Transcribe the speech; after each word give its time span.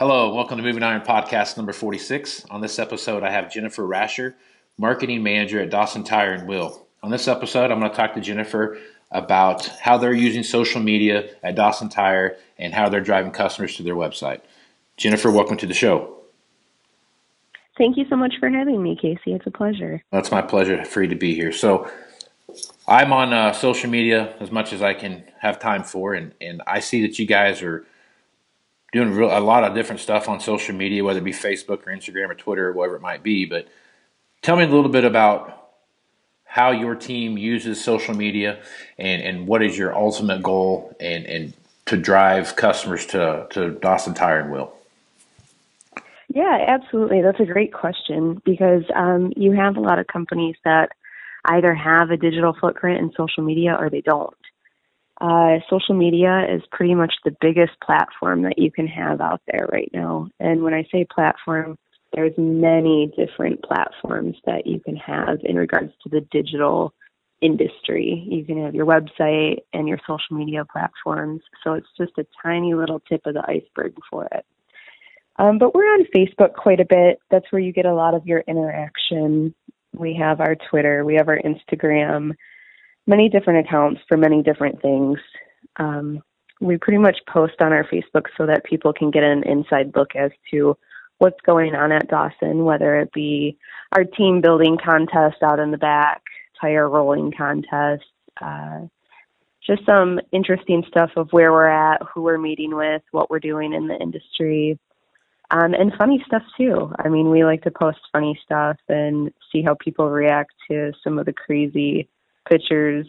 Hello, 0.00 0.32
welcome 0.34 0.56
to 0.56 0.62
Moving 0.62 0.82
Iron 0.82 1.02
Podcast 1.02 1.58
number 1.58 1.74
46. 1.74 2.46
On 2.48 2.62
this 2.62 2.78
episode, 2.78 3.22
I 3.22 3.30
have 3.30 3.52
Jennifer 3.52 3.86
Rascher, 3.86 4.32
Marketing 4.78 5.22
Manager 5.22 5.60
at 5.60 5.68
Dawson 5.68 6.04
Tire 6.04 6.32
and 6.32 6.48
Wheel. 6.48 6.86
On 7.02 7.10
this 7.10 7.28
episode, 7.28 7.70
I'm 7.70 7.80
going 7.80 7.90
to 7.90 7.96
talk 7.98 8.14
to 8.14 8.20
Jennifer 8.22 8.78
about 9.10 9.66
how 9.66 9.98
they're 9.98 10.14
using 10.14 10.42
social 10.42 10.80
media 10.80 11.28
at 11.42 11.54
Dawson 11.54 11.90
Tire 11.90 12.38
and 12.56 12.72
how 12.72 12.88
they're 12.88 13.02
driving 13.02 13.30
customers 13.30 13.76
to 13.76 13.82
their 13.82 13.94
website. 13.94 14.40
Jennifer, 14.96 15.30
welcome 15.30 15.58
to 15.58 15.66
the 15.66 15.74
show. 15.74 16.16
Thank 17.76 17.98
you 17.98 18.06
so 18.08 18.16
much 18.16 18.32
for 18.40 18.48
having 18.48 18.82
me, 18.82 18.96
Casey. 18.96 19.34
It's 19.34 19.46
a 19.46 19.50
pleasure. 19.50 20.02
It's 20.12 20.30
my 20.30 20.40
pleasure 20.40 20.82
for 20.86 21.02
you 21.02 21.10
to 21.10 21.14
be 21.14 21.34
here. 21.34 21.52
So, 21.52 21.90
I'm 22.88 23.12
on 23.12 23.34
uh, 23.34 23.52
social 23.52 23.90
media 23.90 24.34
as 24.40 24.50
much 24.50 24.72
as 24.72 24.80
I 24.80 24.94
can 24.94 25.24
have 25.40 25.58
time 25.58 25.84
for, 25.84 26.14
and, 26.14 26.32
and 26.40 26.62
I 26.66 26.80
see 26.80 27.02
that 27.02 27.18
you 27.18 27.26
guys 27.26 27.60
are 27.60 27.84
doing 28.92 29.12
real, 29.14 29.36
a 29.36 29.40
lot 29.40 29.64
of 29.64 29.74
different 29.74 30.00
stuff 30.00 30.28
on 30.28 30.40
social 30.40 30.74
media, 30.74 31.04
whether 31.04 31.18
it 31.18 31.24
be 31.24 31.32
Facebook 31.32 31.86
or 31.86 31.92
Instagram 31.92 32.30
or 32.30 32.34
Twitter 32.34 32.68
or 32.68 32.72
whatever 32.72 32.96
it 32.96 33.02
might 33.02 33.22
be. 33.22 33.44
But 33.44 33.68
tell 34.42 34.56
me 34.56 34.64
a 34.64 34.68
little 34.68 34.90
bit 34.90 35.04
about 35.04 35.70
how 36.44 36.72
your 36.72 36.96
team 36.96 37.38
uses 37.38 37.82
social 37.82 38.14
media 38.14 38.60
and, 38.98 39.22
and 39.22 39.46
what 39.46 39.62
is 39.62 39.78
your 39.78 39.94
ultimate 39.94 40.42
goal 40.42 40.96
and, 40.98 41.24
and 41.26 41.52
to 41.86 41.96
drive 41.96 42.56
customers 42.56 43.06
to, 43.06 43.46
to 43.50 43.70
Dawson 43.70 44.14
Tire 44.14 44.40
and 44.40 44.50
Wheel. 44.52 44.72
Yeah, 46.28 46.64
absolutely. 46.68 47.22
That's 47.22 47.40
a 47.40 47.44
great 47.44 47.72
question 47.72 48.40
because 48.44 48.84
um, 48.94 49.32
you 49.36 49.52
have 49.52 49.76
a 49.76 49.80
lot 49.80 49.98
of 49.98 50.06
companies 50.06 50.56
that 50.64 50.92
either 51.46 51.74
have 51.74 52.10
a 52.10 52.16
digital 52.16 52.54
footprint 52.60 53.00
in 53.00 53.12
social 53.16 53.42
media 53.42 53.76
or 53.78 53.90
they 53.90 54.00
don't. 54.00 54.36
Uh, 55.20 55.58
social 55.68 55.94
media 55.94 56.46
is 56.50 56.62
pretty 56.72 56.94
much 56.94 57.12
the 57.24 57.36
biggest 57.40 57.72
platform 57.84 58.42
that 58.42 58.58
you 58.58 58.70
can 58.70 58.86
have 58.86 59.20
out 59.20 59.42
there 59.46 59.68
right 59.70 59.90
now. 59.92 60.28
And 60.40 60.62
when 60.62 60.72
I 60.72 60.86
say 60.90 61.04
platform, 61.04 61.76
there's 62.14 62.32
many 62.38 63.12
different 63.16 63.62
platforms 63.62 64.36
that 64.46 64.66
you 64.66 64.80
can 64.80 64.96
have 64.96 65.38
in 65.44 65.56
regards 65.56 65.92
to 66.02 66.08
the 66.08 66.22
digital 66.32 66.94
industry. 67.42 68.26
You 68.28 68.44
can 68.44 68.64
have 68.64 68.74
your 68.74 68.86
website 68.86 69.58
and 69.72 69.86
your 69.86 69.98
social 70.06 70.36
media 70.36 70.64
platforms. 70.64 71.42
So 71.62 71.74
it's 71.74 71.88
just 71.98 72.12
a 72.18 72.26
tiny 72.42 72.74
little 72.74 73.00
tip 73.00 73.22
of 73.26 73.34
the 73.34 73.44
iceberg 73.46 73.94
for 74.10 74.26
it. 74.32 74.44
Um, 75.36 75.58
but 75.58 75.74
we're 75.74 75.84
on 75.84 76.06
Facebook 76.14 76.54
quite 76.54 76.80
a 76.80 76.84
bit. 76.84 77.18
That's 77.30 77.46
where 77.50 77.62
you 77.62 77.72
get 77.72 77.86
a 77.86 77.94
lot 77.94 78.14
of 78.14 78.26
your 78.26 78.40
interaction. 78.40 79.54
We 79.94 80.14
have 80.14 80.40
our 80.40 80.56
Twitter, 80.68 81.04
we 81.04 81.14
have 81.14 81.28
our 81.28 81.38
Instagram, 81.38 82.32
many 83.10 83.28
different 83.28 83.66
accounts 83.66 84.00
for 84.08 84.16
many 84.16 84.42
different 84.42 84.80
things. 84.80 85.18
Um, 85.76 86.22
we 86.60 86.78
pretty 86.78 86.98
much 86.98 87.18
post 87.28 87.60
on 87.60 87.72
our 87.72 87.84
Facebook 87.84 88.26
so 88.36 88.46
that 88.46 88.64
people 88.64 88.92
can 88.92 89.10
get 89.10 89.24
an 89.24 89.42
inside 89.42 89.92
look 89.96 90.14
as 90.14 90.30
to 90.52 90.76
what's 91.18 91.40
going 91.44 91.74
on 91.74 91.92
at 91.92 92.08
Dawson, 92.08 92.64
whether 92.64 92.98
it 93.00 93.12
be 93.12 93.58
our 93.92 94.04
team 94.04 94.40
building 94.40 94.78
contest 94.82 95.42
out 95.42 95.58
in 95.58 95.70
the 95.70 95.78
back, 95.78 96.22
tire 96.60 96.88
rolling 96.88 97.32
contest, 97.36 98.04
uh, 98.40 98.80
just 99.66 99.84
some 99.84 100.20
interesting 100.32 100.84
stuff 100.88 101.10
of 101.16 101.28
where 101.32 101.52
we're 101.52 101.66
at, 101.68 102.00
who 102.14 102.22
we're 102.22 102.38
meeting 102.38 102.74
with, 102.74 103.02
what 103.10 103.28
we're 103.28 103.40
doing 103.40 103.72
in 103.72 103.88
the 103.88 103.96
industry, 103.96 104.78
um, 105.50 105.74
and 105.74 105.92
funny 105.98 106.22
stuff 106.26 106.42
too. 106.56 106.92
I 106.98 107.08
mean, 107.08 107.28
we 107.28 107.44
like 107.44 107.62
to 107.64 107.70
post 107.70 107.98
funny 108.12 108.38
stuff 108.44 108.76
and 108.88 109.32
see 109.50 109.62
how 109.62 109.74
people 109.74 110.08
react 110.08 110.52
to 110.68 110.92
some 111.02 111.18
of 111.18 111.26
the 111.26 111.32
crazy 111.32 112.08
pictures 112.48 113.06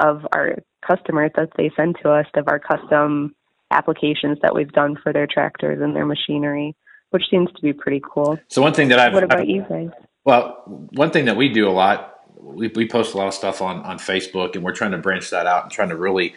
of 0.00 0.26
our 0.32 0.56
customers 0.86 1.30
that 1.36 1.50
they 1.56 1.70
send 1.76 1.96
to 2.02 2.10
us 2.10 2.26
of 2.34 2.48
our 2.48 2.58
custom 2.58 3.34
applications 3.70 4.38
that 4.42 4.54
we've 4.54 4.72
done 4.72 4.96
for 5.02 5.12
their 5.12 5.26
tractors 5.26 5.80
and 5.80 5.96
their 5.96 6.06
machinery, 6.06 6.76
which 7.10 7.24
seems 7.30 7.50
to 7.52 7.62
be 7.62 7.72
pretty 7.72 8.02
cool. 8.04 8.38
So 8.48 8.62
one 8.62 8.74
thing 8.74 8.88
that 8.88 8.98
I've 8.98 9.12
what 9.12 9.24
about 9.24 9.40
I've, 9.40 9.48
you 9.48 9.64
guys? 9.68 9.90
Well, 10.24 10.62
one 10.66 11.10
thing 11.10 11.24
that 11.26 11.36
we 11.36 11.48
do 11.48 11.68
a 11.68 11.72
lot, 11.72 12.20
we, 12.36 12.68
we 12.68 12.88
post 12.88 13.14
a 13.14 13.18
lot 13.18 13.28
of 13.28 13.34
stuff 13.34 13.62
on 13.62 13.80
on 13.80 13.98
Facebook, 13.98 14.54
and 14.54 14.64
we're 14.64 14.74
trying 14.74 14.92
to 14.92 14.98
branch 14.98 15.30
that 15.30 15.46
out 15.46 15.64
and 15.64 15.72
trying 15.72 15.88
to 15.88 15.96
really 15.96 16.34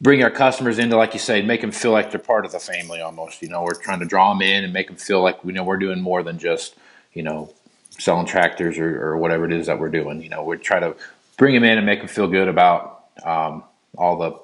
bring 0.00 0.22
our 0.22 0.30
customers 0.30 0.78
into, 0.78 0.96
like 0.96 1.12
you 1.14 1.20
say, 1.20 1.42
make 1.42 1.60
them 1.60 1.72
feel 1.72 1.90
like 1.90 2.10
they're 2.10 2.20
part 2.20 2.44
of 2.44 2.52
the 2.52 2.60
family 2.60 3.00
almost. 3.00 3.42
You 3.42 3.48
know, 3.48 3.62
we're 3.62 3.74
trying 3.74 4.00
to 4.00 4.06
draw 4.06 4.32
them 4.32 4.42
in 4.42 4.64
and 4.64 4.72
make 4.72 4.86
them 4.88 4.96
feel 4.96 5.22
like 5.22 5.44
we 5.44 5.52
know 5.52 5.64
we're 5.64 5.78
doing 5.78 6.00
more 6.00 6.22
than 6.22 6.38
just 6.38 6.76
you 7.12 7.22
know 7.22 7.52
selling 7.90 8.26
tractors 8.26 8.78
or, 8.78 9.02
or 9.02 9.16
whatever 9.16 9.44
it 9.44 9.52
is 9.52 9.66
that 9.66 9.78
we're 9.78 9.88
doing. 9.88 10.22
You 10.22 10.28
know, 10.28 10.44
we 10.44 10.56
try 10.58 10.78
to 10.80 10.94
bring 11.38 11.54
them 11.54 11.64
in 11.64 11.78
and 11.78 11.86
make 11.86 12.00
them 12.00 12.08
feel 12.08 12.28
good 12.28 12.48
about 12.48 13.06
um, 13.24 13.64
all 13.96 14.18
the 14.18 14.38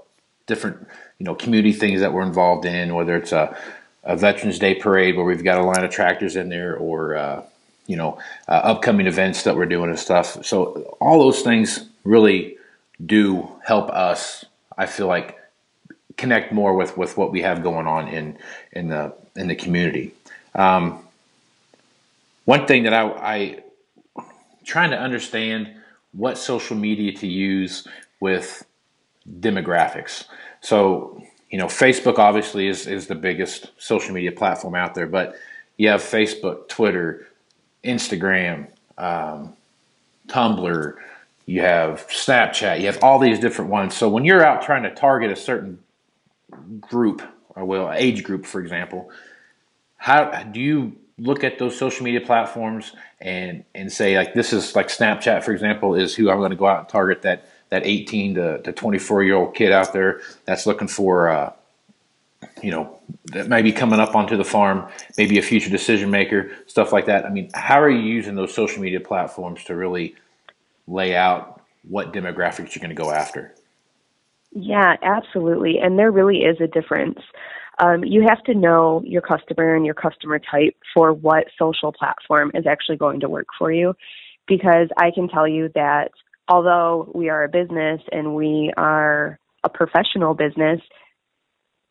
different 0.46 0.88
you 1.18 1.24
know 1.24 1.34
community 1.34 1.72
things 1.72 2.00
that 2.00 2.14
we're 2.14 2.22
involved 2.22 2.64
in, 2.64 2.94
whether 2.94 3.16
it's 3.16 3.32
a, 3.32 3.54
a, 4.04 4.16
Veterans 4.16 4.58
Day 4.58 4.74
parade 4.74 5.16
where 5.16 5.26
we've 5.26 5.44
got 5.44 5.58
a 5.58 5.62
line 5.62 5.84
of 5.84 5.90
tractors 5.90 6.36
in 6.36 6.48
there, 6.48 6.76
or 6.76 7.16
uh, 7.16 7.42
you 7.86 7.96
know 7.96 8.18
uh, 8.48 8.52
upcoming 8.52 9.06
events 9.06 9.42
that 9.42 9.54
we're 9.54 9.66
doing 9.66 9.90
and 9.90 9.98
stuff. 9.98 10.44
So 10.46 10.96
all 11.00 11.18
those 11.18 11.42
things 11.42 11.86
really 12.04 12.56
do 13.04 13.48
help 13.64 13.90
us. 13.90 14.46
I 14.78 14.86
feel 14.86 15.06
like 15.06 15.38
connect 16.16 16.52
more 16.52 16.74
with 16.74 16.96
with 16.96 17.16
what 17.16 17.30
we 17.30 17.42
have 17.42 17.62
going 17.62 17.86
on 17.86 18.08
in 18.08 18.38
in 18.72 18.88
the 18.88 19.12
in 19.36 19.48
the 19.48 19.56
community. 19.56 20.14
Um, 20.54 21.00
one 22.44 22.66
thing 22.66 22.84
that 22.84 22.92
I, 22.92 23.08
I 23.08 23.62
trying 24.64 24.90
to 24.90 24.98
understand 24.98 25.70
what 26.16 26.38
social 26.38 26.76
media 26.76 27.12
to 27.12 27.26
use 27.26 27.86
with 28.20 28.64
demographics. 29.40 30.24
So, 30.60 31.22
you 31.50 31.58
know, 31.58 31.66
Facebook 31.66 32.18
obviously 32.18 32.68
is, 32.68 32.86
is 32.86 33.06
the 33.06 33.14
biggest 33.14 33.70
social 33.78 34.14
media 34.14 34.32
platform 34.32 34.74
out 34.74 34.94
there, 34.94 35.06
but 35.06 35.36
you 35.76 35.88
have 35.88 36.02
Facebook, 36.02 36.68
Twitter, 36.68 37.26
Instagram, 37.82 38.68
um, 38.96 39.54
Tumblr, 40.28 40.94
you 41.46 41.60
have 41.60 42.06
Snapchat, 42.08 42.80
you 42.80 42.86
have 42.86 43.02
all 43.02 43.18
these 43.18 43.38
different 43.38 43.70
ones. 43.70 43.94
So 43.94 44.08
when 44.08 44.24
you're 44.24 44.44
out 44.44 44.62
trying 44.62 44.84
to 44.84 44.94
target 44.94 45.30
a 45.30 45.36
certain 45.36 45.78
group, 46.80 47.22
or 47.50 47.64
well, 47.64 47.92
age 47.92 48.24
group, 48.24 48.46
for 48.46 48.60
example, 48.60 49.10
how 49.96 50.42
do 50.44 50.60
you 50.60 50.96
look 51.18 51.44
at 51.44 51.58
those 51.58 51.78
social 51.78 52.04
media 52.04 52.20
platforms 52.20 52.92
and 53.20 53.64
and 53.74 53.92
say 53.92 54.16
like 54.16 54.34
this 54.34 54.52
is 54.52 54.74
like 54.74 54.88
Snapchat 54.88 55.44
for 55.44 55.52
example 55.52 55.94
is 55.94 56.14
who 56.14 56.30
I'm 56.30 56.38
going 56.38 56.50
to 56.50 56.56
go 56.56 56.66
out 56.66 56.80
and 56.80 56.88
target 56.88 57.22
that 57.22 57.48
that 57.70 57.86
18 57.86 58.34
to, 58.34 58.62
to 58.62 58.72
24 58.72 59.22
year 59.24 59.34
old 59.34 59.54
kid 59.54 59.72
out 59.72 59.92
there 59.92 60.20
that's 60.44 60.66
looking 60.66 60.88
for 60.88 61.28
uh, 61.28 61.52
you 62.62 62.70
know 62.70 62.98
that 63.26 63.48
may 63.48 63.62
be 63.62 63.72
coming 63.72 64.00
up 64.00 64.14
onto 64.16 64.36
the 64.36 64.44
farm 64.44 64.88
maybe 65.16 65.38
a 65.38 65.42
future 65.42 65.70
decision 65.70 66.10
maker 66.10 66.50
stuff 66.66 66.92
like 66.92 67.06
that. 67.06 67.24
I 67.24 67.30
mean 67.30 67.50
how 67.54 67.80
are 67.80 67.90
you 67.90 68.00
using 68.00 68.34
those 68.34 68.52
social 68.52 68.82
media 68.82 69.00
platforms 69.00 69.64
to 69.64 69.76
really 69.76 70.16
lay 70.88 71.14
out 71.14 71.62
what 71.88 72.12
demographics 72.12 72.74
you're 72.74 72.80
going 72.80 72.94
to 72.94 73.00
go 73.00 73.12
after? 73.12 73.54
Yeah 74.50 74.96
absolutely. 75.02 75.78
And 75.78 75.96
there 75.96 76.10
really 76.10 76.38
is 76.38 76.60
a 76.60 76.66
difference 76.66 77.20
um, 77.78 78.04
you 78.04 78.24
have 78.28 78.42
to 78.44 78.54
know 78.54 79.02
your 79.04 79.22
customer 79.22 79.74
and 79.74 79.84
your 79.84 79.94
customer 79.94 80.38
type 80.38 80.76
for 80.92 81.12
what 81.12 81.46
social 81.58 81.92
platform 81.92 82.50
is 82.54 82.66
actually 82.66 82.96
going 82.96 83.20
to 83.20 83.28
work 83.28 83.48
for 83.58 83.72
you. 83.72 83.94
Because 84.46 84.88
I 84.96 85.10
can 85.10 85.28
tell 85.28 85.48
you 85.48 85.70
that 85.74 86.10
although 86.48 87.10
we 87.14 87.30
are 87.30 87.44
a 87.44 87.48
business 87.48 88.00
and 88.12 88.34
we 88.34 88.72
are 88.76 89.38
a 89.64 89.68
professional 89.68 90.34
business, 90.34 90.80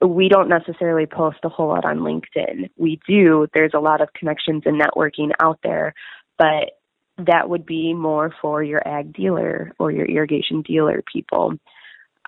we 0.02 0.30
don't 0.30 0.50
necessarily 0.50 1.06
post 1.06 1.38
a 1.44 1.50
whole 1.50 1.70
lot 1.70 1.86
on 1.86 2.00
LinkedIn. 2.00 2.70
We 2.78 3.00
do, 3.08 3.48
there's 3.54 3.74
a 3.74 3.80
lot 3.80 4.02
of 4.02 4.14
connections 4.14 4.64
and 4.66 4.80
networking 4.80 5.32
out 5.42 5.60
there, 5.64 5.94
but 6.38 6.72
that 7.18 7.50
would 7.50 7.66
be 7.66 7.94
more 7.94 8.34
for 8.42 8.64
your 8.64 8.86
ag 8.88 9.14
dealer 9.14 9.72
or 9.80 9.92
your 9.92 10.06
irrigation 10.06 10.62
dealer 10.62 11.02
people. 11.12 11.54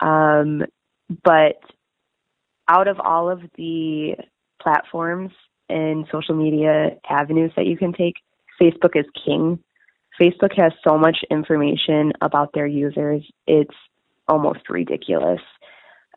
Um, 0.01 0.63
but 1.23 1.59
out 2.67 2.87
of 2.87 2.99
all 2.99 3.29
of 3.29 3.41
the 3.57 4.15
platforms 4.61 5.31
and 5.69 6.05
social 6.11 6.35
media 6.35 6.97
avenues 7.09 7.51
that 7.55 7.65
you 7.65 7.77
can 7.77 7.93
take, 7.93 8.15
Facebook 8.61 8.95
is 8.95 9.05
king. 9.25 9.59
Facebook 10.19 10.55
has 10.55 10.71
so 10.87 10.97
much 10.97 11.17
information 11.29 12.13
about 12.21 12.51
their 12.53 12.67
users, 12.67 13.23
it's 13.47 13.75
almost 14.27 14.69
ridiculous. 14.69 15.41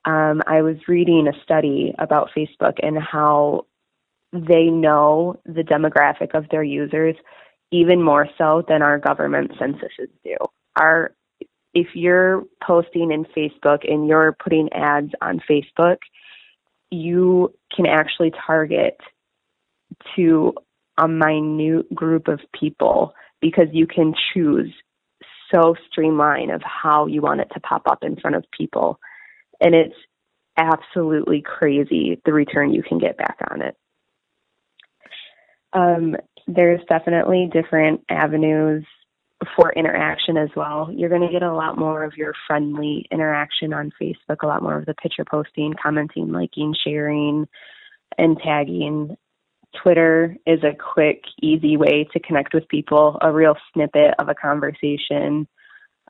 Um, 0.04 0.40
I 0.46 0.62
was 0.62 0.76
reading 0.86 1.26
a 1.28 1.42
study 1.42 1.94
about 1.98 2.30
Facebook 2.36 2.74
and 2.82 2.96
how 2.98 3.66
they 4.32 4.64
know 4.64 5.40
the 5.44 5.62
demographic 5.62 6.34
of 6.34 6.48
their 6.50 6.62
users 6.62 7.16
even 7.70 8.02
more 8.02 8.28
so 8.38 8.64
than 8.68 8.82
our 8.82 8.98
government 8.98 9.52
censuses 9.58 10.08
do. 10.24 10.36
Our 10.76 11.12
if 11.74 11.88
you're 11.94 12.44
posting 12.66 13.12
in 13.12 13.24
Facebook 13.24 13.88
and 13.88 14.08
you're 14.08 14.36
putting 14.42 14.72
ads 14.72 15.12
on 15.20 15.40
Facebook, 15.48 15.98
you 16.90 17.54
can 17.74 17.86
actually 17.86 18.32
target 18.46 18.96
to 20.16 20.54
a 20.98 21.08
minute 21.08 21.92
group 21.94 22.28
of 22.28 22.40
people 22.58 23.14
because 23.40 23.68
you 23.72 23.86
can 23.86 24.14
choose 24.32 24.72
so 25.52 25.74
streamline 25.90 26.50
of 26.50 26.60
how 26.62 27.06
you 27.06 27.22
want 27.22 27.40
it 27.40 27.48
to 27.54 27.60
pop 27.60 27.82
up 27.86 28.02
in 28.02 28.16
front 28.16 28.36
of 28.36 28.44
people. 28.56 28.98
And 29.60 29.74
it's 29.74 29.94
absolutely 30.56 31.42
crazy 31.42 32.20
the 32.24 32.32
return 32.32 32.74
you 32.74 32.82
can 32.82 32.98
get 32.98 33.16
back 33.16 33.38
on 33.50 33.62
it. 33.62 33.76
Um, 35.72 36.16
there's 36.46 36.80
definitely 36.88 37.48
different 37.52 38.02
avenues 38.08 38.84
for 39.54 39.72
interaction 39.72 40.36
as 40.36 40.48
well. 40.56 40.90
You're 40.92 41.08
going 41.08 41.26
to 41.26 41.32
get 41.32 41.42
a 41.42 41.54
lot 41.54 41.78
more 41.78 42.04
of 42.04 42.16
your 42.16 42.32
friendly 42.46 43.06
interaction 43.10 43.72
on 43.72 43.92
Facebook, 44.00 44.42
a 44.42 44.46
lot 44.46 44.62
more 44.62 44.76
of 44.76 44.86
the 44.86 44.94
picture 44.94 45.24
posting, 45.24 45.74
commenting, 45.80 46.32
liking, 46.32 46.74
sharing, 46.84 47.46
and 48.16 48.38
tagging. 48.38 49.16
Twitter 49.82 50.36
is 50.46 50.60
a 50.64 50.74
quick, 50.74 51.22
easy 51.40 51.76
way 51.76 52.08
to 52.12 52.20
connect 52.20 52.54
with 52.54 52.68
people, 52.68 53.18
a 53.20 53.32
real 53.32 53.54
snippet 53.72 54.14
of 54.18 54.28
a 54.28 54.34
conversation, 54.34 55.46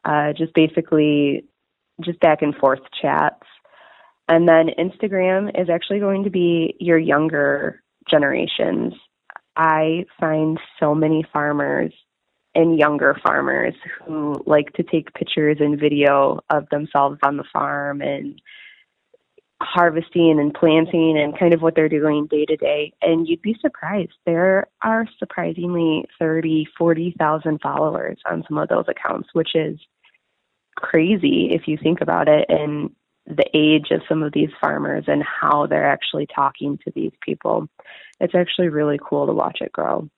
uh, 0.05 0.33
just 0.33 0.55
basically 0.55 1.45
just 2.03 2.21
back 2.21 2.41
and 2.41 2.55
forth 2.55 2.81
chats. 3.01 3.45
And 4.29 4.49
then 4.49 4.69
Instagram 4.79 5.61
is 5.61 5.69
actually 5.69 5.99
going 6.01 6.25
to 6.25 6.31
be 6.31 6.77
your 6.79 6.99
younger 6.99 7.83
generations. 8.09 8.95
I 9.57 10.07
find 10.21 10.59
so 10.79 10.95
many 10.95 11.27
farmers 11.33 11.93
and 12.59 12.77
younger 12.77 13.17
farmers 13.25 13.75
who 14.05 14.35
like 14.45 14.73
to 14.73 14.83
take 14.83 15.15
pictures 15.15 15.59
and 15.61 15.79
video 15.79 16.41
of 16.51 16.69
themselves 16.71 17.17
on 17.23 17.37
the 17.37 17.45
farm 17.53 18.01
and 18.01 18.43
harvesting 19.63 20.41
and 20.41 20.53
planting 20.55 21.17
and 21.17 21.39
kind 21.39 21.55
of 21.55 21.63
what 21.63 21.77
they're 21.77 21.89
doing 21.89 22.27
day 22.27 22.45
to 22.47 22.57
day. 22.57 22.93
And 23.01 23.29
you'd 23.29 23.43
be 23.43 23.57
surprised. 23.61 24.15
There 24.27 24.67
are 24.83 25.07
surprisingly 25.21 26.05
30 26.19 26.67
40,000 26.77 27.61
followers 27.61 28.19
on 28.29 28.43
some 28.49 28.59
of 28.59 28.69
those 28.69 28.87
accounts 28.89 29.29
which 29.35 29.55
is 29.55 29.79
crazy 30.75 31.51
if 31.53 31.69
you 31.69 31.79
think 31.81 32.01
about 32.01 32.27
it 32.27 32.47
and 32.49 32.91
the 33.27 33.49
age 33.55 33.93
of 33.93 34.01
some 34.09 34.25
of 34.25 34.33
these 34.33 34.51
farmers 34.61 35.05
and 35.07 35.23
how 35.23 35.67
they're 35.67 35.89
actually 35.89 36.27
talking 36.35 36.77
to 36.85 36.93
these 36.97 37.13
people. 37.21 37.69
It's 38.19 38.35
actually 38.35 38.69
really 38.69 38.99
cool 39.01 39.27
to 39.27 39.33
watch 39.33 39.59
it 39.61 39.71
grow 39.71 40.09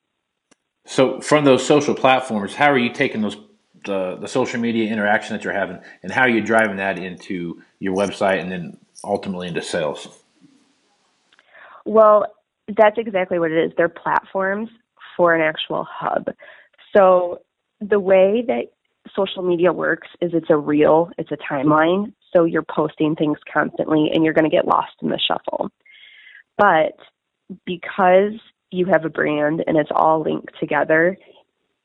so 0.90 1.20
from 1.20 1.44
those 1.44 1.64
social 1.64 1.94
platforms, 1.94 2.52
how 2.52 2.68
are 2.72 2.78
you 2.78 2.92
taking 2.92 3.20
those 3.20 3.36
the, 3.84 4.16
the 4.16 4.26
social 4.26 4.58
media 4.58 4.92
interaction 4.92 5.36
that 5.36 5.44
you're 5.44 5.52
having, 5.52 5.78
and 6.02 6.10
how 6.10 6.22
are 6.22 6.28
you 6.28 6.40
driving 6.42 6.78
that 6.78 6.98
into 6.98 7.62
your 7.78 7.94
website 7.94 8.40
and 8.40 8.50
then 8.50 8.76
ultimately 9.04 9.46
into 9.46 9.62
sales? 9.62 10.08
Well, 11.86 12.26
that's 12.76 12.98
exactly 12.98 13.38
what 13.38 13.52
it 13.52 13.66
is. 13.66 13.72
They're 13.76 13.88
platforms 13.88 14.68
for 15.16 15.32
an 15.32 15.40
actual 15.40 15.86
hub. 15.88 16.26
So 16.94 17.40
the 17.80 18.00
way 18.00 18.44
that 18.48 18.72
social 19.14 19.44
media 19.44 19.72
works 19.72 20.08
is 20.20 20.32
it's 20.34 20.50
a 20.50 20.56
reel, 20.56 21.10
it's 21.18 21.30
a 21.30 21.36
timeline. 21.36 22.12
So 22.34 22.44
you're 22.44 22.66
posting 22.68 23.14
things 23.14 23.38
constantly 23.50 24.10
and 24.12 24.24
you're 24.24 24.34
going 24.34 24.50
to 24.50 24.54
get 24.54 24.66
lost 24.66 24.94
in 25.02 25.08
the 25.08 25.20
shuffle. 25.20 25.70
But 26.58 26.96
because 27.64 28.32
you 28.70 28.86
have 28.86 29.04
a 29.04 29.10
brand 29.10 29.62
and 29.66 29.76
it's 29.76 29.90
all 29.94 30.22
linked 30.22 30.52
together, 30.60 31.16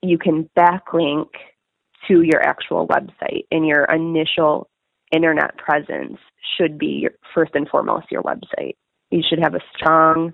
you 0.02 0.18
can 0.18 0.50
backlink 0.58 1.28
to 2.08 2.22
your 2.22 2.42
actual 2.42 2.88
website 2.88 3.46
and 3.52 3.66
your 3.66 3.86
initial 3.86 4.70
internet 5.12 5.58
presence 5.58 6.18
should 6.58 6.78
be 6.78 7.00
your, 7.02 7.12
first 7.34 7.52
and 7.56 7.68
foremost 7.68 8.12
your 8.12 8.24
website. 8.24 8.76
You 9.10 9.22
should 9.28 9.40
have 9.40 9.56
a 9.56 9.62
strong 9.76 10.34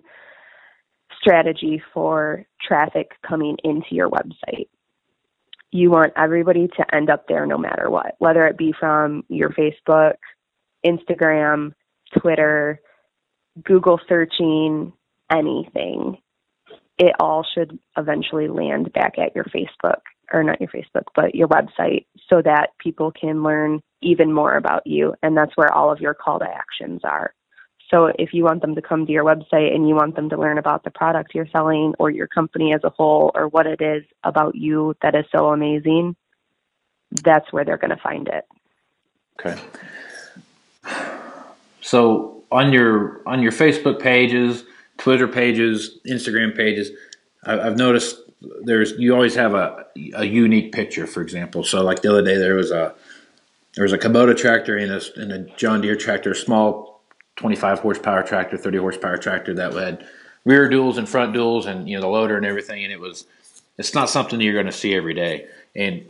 strategy 1.21 1.81
for 1.93 2.45
traffic 2.61 3.11
coming 3.27 3.57
into 3.63 3.87
your 3.91 4.09
website. 4.09 4.67
You 5.71 5.89
want 5.89 6.13
everybody 6.17 6.67
to 6.67 6.95
end 6.95 7.09
up 7.09 7.27
there 7.27 7.45
no 7.45 7.57
matter 7.57 7.89
what, 7.89 8.15
whether 8.19 8.45
it 8.47 8.57
be 8.57 8.73
from 8.77 9.23
your 9.29 9.51
Facebook, 9.51 10.15
Instagram, 10.85 11.73
Twitter, 12.19 12.81
Google 13.63 13.99
searching, 14.09 14.91
anything 15.31 16.17
it 17.01 17.15
all 17.19 17.43
should 17.43 17.79
eventually 17.97 18.47
land 18.47 18.93
back 18.93 19.17
at 19.17 19.35
your 19.35 19.45
Facebook 19.45 20.01
or 20.31 20.43
not 20.43 20.61
your 20.61 20.69
Facebook, 20.69 21.05
but 21.15 21.33
your 21.33 21.47
website 21.47 22.05
so 22.29 22.43
that 22.43 22.77
people 22.77 23.11
can 23.11 23.41
learn 23.41 23.81
even 24.03 24.31
more 24.31 24.55
about 24.55 24.85
you. 24.85 25.15
And 25.23 25.35
that's 25.35 25.57
where 25.57 25.73
all 25.73 25.91
of 25.91 25.99
your 25.99 26.13
call 26.13 26.37
to 26.39 26.45
actions 26.45 27.01
are. 27.03 27.33
So 27.89 28.11
if 28.19 28.33
you 28.33 28.43
want 28.43 28.61
them 28.61 28.75
to 28.75 28.83
come 28.83 29.07
to 29.07 29.11
your 29.11 29.25
website 29.25 29.73
and 29.75 29.89
you 29.89 29.95
want 29.95 30.15
them 30.15 30.29
to 30.29 30.37
learn 30.37 30.59
about 30.59 30.83
the 30.83 30.91
product 30.91 31.33
you're 31.33 31.47
selling 31.51 31.95
or 31.97 32.11
your 32.11 32.27
company 32.27 32.71
as 32.71 32.81
a 32.83 32.91
whole 32.91 33.31
or 33.33 33.47
what 33.47 33.65
it 33.65 33.81
is 33.81 34.03
about 34.23 34.53
you 34.53 34.95
that 35.01 35.15
is 35.15 35.25
so 35.35 35.47
amazing, 35.47 36.15
that's 37.23 37.51
where 37.51 37.65
they're 37.65 37.77
going 37.77 37.89
to 37.89 38.01
find 38.01 38.29
it. 38.29 38.45
Okay. 39.39 39.59
So 41.81 42.43
on 42.51 42.71
your 42.71 43.27
on 43.27 43.41
your 43.41 43.51
Facebook 43.51 43.99
pages, 43.99 44.65
Twitter 45.01 45.27
pages, 45.27 45.97
Instagram 46.07 46.55
pages, 46.55 46.91
I've 47.43 47.75
noticed 47.75 48.17
there's 48.63 48.91
you 48.99 49.15
always 49.15 49.33
have 49.33 49.55
a 49.55 49.85
a 50.13 50.25
unique 50.25 50.71
picture. 50.71 51.07
For 51.07 51.21
example, 51.21 51.63
so 51.63 51.83
like 51.83 52.03
the 52.03 52.11
other 52.11 52.23
day 52.23 52.37
there 52.37 52.53
was 52.53 52.69
a 52.69 52.93
there 53.73 53.83
was 53.83 53.93
a 53.93 53.97
Kubota 53.97 54.37
tractor 54.37 54.77
and 54.77 54.91
a, 54.91 55.01
and 55.15 55.31
a 55.31 55.39
John 55.55 55.81
Deere 55.81 55.95
tractor, 55.95 56.31
a 56.31 56.35
small 56.35 57.01
25 57.37 57.79
horsepower 57.79 58.21
tractor, 58.21 58.57
30 58.57 58.77
horsepower 58.77 59.17
tractor 59.17 59.55
that 59.55 59.73
had 59.73 60.05
rear 60.45 60.69
duals 60.69 60.97
and 60.97 61.09
front 61.09 61.35
duals 61.35 61.65
and 61.65 61.89
you 61.89 61.95
know 61.95 62.01
the 62.01 62.07
loader 62.07 62.37
and 62.37 62.45
everything. 62.45 62.83
And 62.83 62.93
it 62.93 62.99
was 62.99 63.25
it's 63.79 63.95
not 63.95 64.07
something 64.07 64.39
you're 64.39 64.53
going 64.53 64.67
to 64.67 64.71
see 64.71 64.93
every 64.93 65.15
day. 65.15 65.47
And 65.75 66.07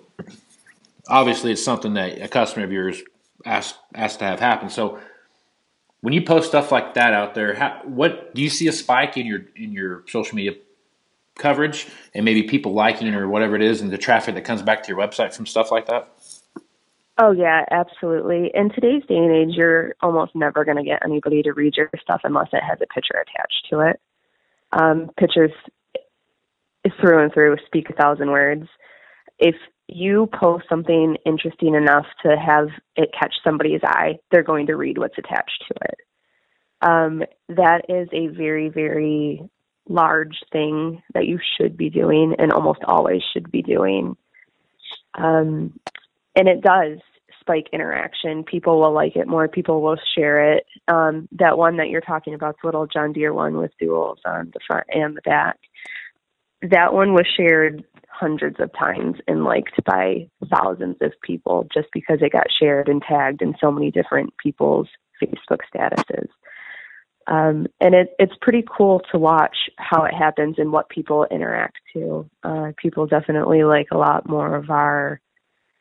obviously, 1.07 1.53
it's 1.53 1.63
something 1.63 1.93
that 1.93 2.21
a 2.21 2.27
customer 2.27 2.65
of 2.65 2.73
yours 2.73 3.01
asked 3.45 3.77
asked 3.95 4.19
to 4.19 4.25
have 4.25 4.41
happen. 4.41 4.69
So 4.69 4.99
when 6.01 6.13
you 6.13 6.21
post 6.21 6.49
stuff 6.49 6.71
like 6.71 6.95
that 6.95 7.13
out 7.13 7.35
there, 7.35 7.53
how, 7.53 7.81
what 7.85 8.33
do 8.35 8.41
you 8.41 8.49
see 8.49 8.67
a 8.67 8.71
spike 8.71 9.17
in 9.17 9.25
your 9.25 9.41
in 9.55 9.71
your 9.71 10.03
social 10.07 10.35
media 10.35 10.53
coverage 11.37 11.87
and 12.13 12.25
maybe 12.25 12.43
people 12.43 12.73
liking 12.73 13.07
it 13.07 13.15
or 13.15 13.27
whatever 13.27 13.55
it 13.55 13.61
is, 13.61 13.81
and 13.81 13.91
the 13.91 13.97
traffic 13.97 14.35
that 14.35 14.43
comes 14.43 14.61
back 14.61 14.83
to 14.83 14.89
your 14.89 14.97
website 14.97 15.33
from 15.33 15.45
stuff 15.45 15.71
like 15.71 15.87
that? 15.87 16.09
Oh 17.17 17.31
yeah, 17.31 17.65
absolutely. 17.69 18.51
In 18.53 18.69
today's 18.69 19.03
day 19.07 19.17
and 19.17 19.31
age, 19.31 19.55
you're 19.55 19.95
almost 20.01 20.33
never 20.35 20.65
going 20.65 20.77
to 20.77 20.83
get 20.83 21.03
anybody 21.03 21.43
to 21.43 21.53
read 21.53 21.75
your 21.77 21.89
stuff 22.01 22.21
unless 22.23 22.49
it 22.51 22.63
has 22.67 22.79
a 22.81 22.87
picture 22.87 23.13
attached 23.15 23.67
to 23.69 23.79
it. 23.81 23.99
Um, 24.73 25.11
pictures 25.17 25.51
through 26.99 27.23
and 27.23 27.31
through 27.31 27.57
speak 27.65 27.89
a 27.89 27.93
thousand 27.93 28.31
words. 28.31 28.67
If 29.37 29.55
you 29.91 30.29
post 30.33 30.65
something 30.69 31.17
interesting 31.25 31.75
enough 31.75 32.05
to 32.23 32.37
have 32.37 32.69
it 32.95 33.09
catch 33.17 33.35
somebody's 33.43 33.81
eye, 33.83 34.19
they're 34.31 34.43
going 34.43 34.67
to 34.67 34.75
read 34.75 34.97
what's 34.97 35.17
attached 35.17 35.63
to 35.67 35.75
it. 35.89 35.97
Um, 36.81 37.23
that 37.49 37.85
is 37.89 38.07
a 38.11 38.27
very, 38.27 38.69
very 38.69 39.41
large 39.87 40.37
thing 40.51 41.01
that 41.13 41.27
you 41.27 41.39
should 41.57 41.77
be 41.77 41.89
doing 41.89 42.35
and 42.39 42.51
almost 42.51 42.79
always 42.85 43.21
should 43.33 43.51
be 43.51 43.61
doing. 43.61 44.15
Um, 45.15 45.79
and 46.35 46.47
it 46.47 46.61
does 46.61 46.99
spike 47.39 47.67
interaction. 47.73 48.43
People 48.43 48.79
will 48.79 48.93
like 48.93 49.15
it 49.15 49.27
more. 49.27 49.47
People 49.47 49.81
will 49.81 49.97
share 50.15 50.53
it. 50.53 50.65
Um, 50.87 51.27
that 51.33 51.57
one 51.57 51.77
that 51.77 51.89
you're 51.89 52.01
talking 52.01 52.33
about, 52.33 52.55
the 52.61 52.67
little 52.67 52.87
John 52.87 53.13
Deere 53.13 53.33
one 53.33 53.57
with 53.57 53.71
duals 53.81 54.17
on 54.25 54.51
the 54.53 54.59
front 54.65 54.87
and 54.89 55.17
the 55.17 55.21
back, 55.21 55.59
that 56.61 56.93
one 56.93 57.13
was 57.13 57.27
shared 57.35 57.83
hundreds 58.21 58.59
of 58.59 58.71
times 58.77 59.17
and 59.27 59.43
liked 59.43 59.83
by 59.83 60.27
thousands 60.55 60.97
of 61.01 61.11
people 61.23 61.67
just 61.73 61.87
because 61.91 62.19
it 62.21 62.31
got 62.31 62.47
shared 62.59 62.87
and 62.87 63.01
tagged 63.01 63.41
in 63.41 63.55
so 63.59 63.71
many 63.71 63.89
different 63.89 64.31
people's 64.37 64.87
Facebook 65.21 65.59
statuses. 65.73 66.27
Um, 67.27 67.67
and 67.79 67.95
it, 67.95 68.13
it's 68.19 68.33
pretty 68.41 68.63
cool 68.77 69.01
to 69.11 69.17
watch 69.17 69.55
how 69.77 70.03
it 70.03 70.13
happens 70.13 70.55
and 70.57 70.71
what 70.71 70.89
people 70.89 71.25
interact 71.31 71.77
to. 71.93 72.29
Uh, 72.43 72.71
people 72.77 73.07
definitely 73.07 73.63
like 73.63 73.87
a 73.91 73.97
lot 73.97 74.29
more 74.29 74.55
of 74.55 74.69
our 74.69 75.19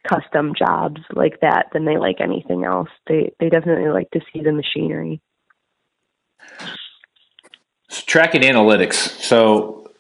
custom 0.09 0.55
jobs 0.59 1.01
like 1.13 1.41
that 1.41 1.67
than 1.73 1.85
they 1.85 1.99
like 1.99 2.21
anything 2.21 2.65
else. 2.65 2.89
They 3.07 3.33
they 3.39 3.49
definitely 3.49 3.91
like 3.91 4.11
to 4.13 4.21
see 4.33 4.43
the 4.43 4.53
machinery. 4.53 5.21
Tracking 7.91 8.43
analytics. 8.43 8.95
So 8.95 9.91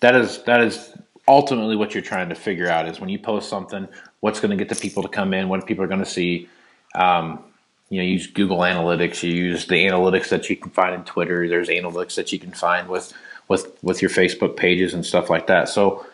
that 0.00 0.14
is 0.16 0.42
that 0.44 0.60
is 0.60 0.92
ultimately 1.28 1.76
what 1.76 1.94
you're 1.94 2.02
trying 2.02 2.28
to 2.28 2.34
figure 2.34 2.68
out 2.68 2.88
is 2.88 3.00
when 3.00 3.08
you 3.08 3.18
post 3.18 3.48
something, 3.48 3.88
what's 4.20 4.40
going 4.40 4.50
to 4.50 4.56
get 4.56 4.68
the 4.68 4.80
people 4.80 5.02
to 5.02 5.08
come 5.08 5.34
in, 5.34 5.48
what 5.48 5.66
people 5.66 5.84
are 5.84 5.88
going 5.88 6.00
to 6.00 6.06
see. 6.06 6.48
Um, 6.94 7.42
you 7.88 7.98
know, 7.98 8.04
use 8.04 8.26
Google 8.26 8.58
Analytics. 8.58 9.22
You 9.22 9.34
use 9.34 9.66
the 9.66 9.74
analytics 9.74 10.30
that 10.30 10.48
you 10.48 10.56
can 10.56 10.70
find 10.70 10.94
in 10.94 11.04
Twitter. 11.04 11.46
There's 11.46 11.68
analytics 11.68 12.14
that 12.14 12.32
you 12.32 12.38
can 12.38 12.52
find 12.52 12.88
with 12.88 13.12
with 13.48 13.76
with 13.82 14.00
your 14.00 14.10
Facebook 14.10 14.56
pages 14.56 14.94
and 14.94 15.04
stuff 15.04 15.28
like 15.28 15.46
that. 15.48 15.68
So, 15.68 16.06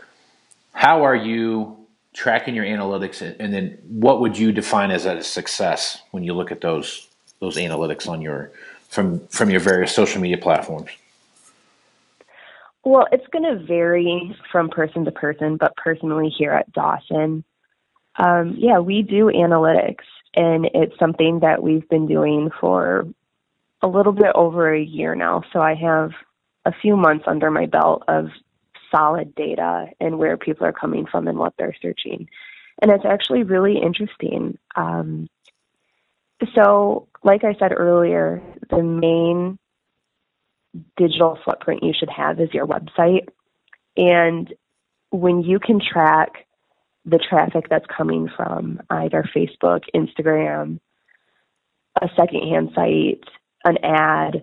how 0.73 1.05
are 1.05 1.15
you 1.15 1.77
tracking 2.12 2.57
your 2.57 2.65
analytics, 2.65 3.23
and 3.38 3.55
then 3.55 3.79
what 3.88 4.21
would 4.21 4.37
you 4.37 4.50
define 4.50 4.91
as 4.91 5.07
a 5.07 5.23
success 5.23 6.03
when 6.11 6.25
you 6.25 6.35
look 6.35 6.50
at 6.50 6.61
those 6.61 7.07
those 7.38 7.57
analytics 7.57 8.09
on 8.09 8.21
your 8.21 8.50
from 8.88 9.21
from 9.29 9.49
your 9.50 9.61
various 9.61 9.95
social 9.95 10.21
media 10.21 10.38
platforms? 10.38 10.91
Well, 12.88 13.07
it's 13.12 13.26
going 13.26 13.45
to 13.45 13.62
vary 13.66 14.35
from 14.50 14.71
person 14.71 15.04
to 15.04 15.12
person, 15.12 15.59
but 15.59 15.76
personally 15.76 16.30
here 16.30 16.52
at 16.52 16.73
Dawson, 16.73 17.45
um, 18.16 18.54
yeah, 18.57 18.78
we 18.78 19.02
do 19.02 19.26
analytics, 19.26 20.07
and 20.35 20.71
it's 20.73 20.99
something 20.99 21.40
that 21.40 21.62
we've 21.62 21.87
been 21.90 22.07
doing 22.07 22.49
for 22.59 23.07
a 23.83 23.87
little 23.87 24.14
bit 24.14 24.33
over 24.35 24.73
a 24.73 24.83
year 24.83 25.14
now. 25.14 25.42
So 25.52 25.61
I 25.61 25.75
have 25.75 26.12
a 26.64 26.73
few 26.73 26.97
months 26.97 27.26
under 27.26 27.50
my 27.50 27.66
belt 27.66 28.04
of 28.09 28.28
solid 28.90 29.35
data 29.35 29.88
and 30.00 30.18
where 30.18 30.38
people 30.38 30.66
are 30.66 30.73
coming 30.73 31.04
from 31.04 31.28
and 31.28 31.37
what 31.37 31.52
they're 31.59 31.76
searching. 31.83 32.26
And 32.80 32.90
it's 32.90 33.04
actually 33.04 33.42
really 33.42 33.76
interesting. 33.76 34.57
Um, 34.76 35.28
so, 36.54 37.07
like 37.23 37.45
I 37.45 37.54
said 37.59 37.73
earlier, 37.76 38.40
the 38.71 38.83
main 38.83 39.59
digital 40.97 41.39
footprint 41.45 41.83
you 41.83 41.93
should 41.99 42.11
have 42.11 42.41
is 42.41 42.53
your 42.53 42.67
website. 42.67 43.29
And 43.97 44.53
when 45.11 45.43
you 45.43 45.59
can 45.59 45.81
track 45.81 46.47
the 47.05 47.19
traffic 47.19 47.67
that's 47.71 47.87
coming 47.95 48.29
from 48.37 48.81
either 48.91 49.29
Facebook, 49.35 49.83
Instagram, 49.95 50.79
a 52.01 52.09
secondhand 52.17 52.71
site, 52.75 53.25
an 53.65 53.79
ad, 53.83 54.43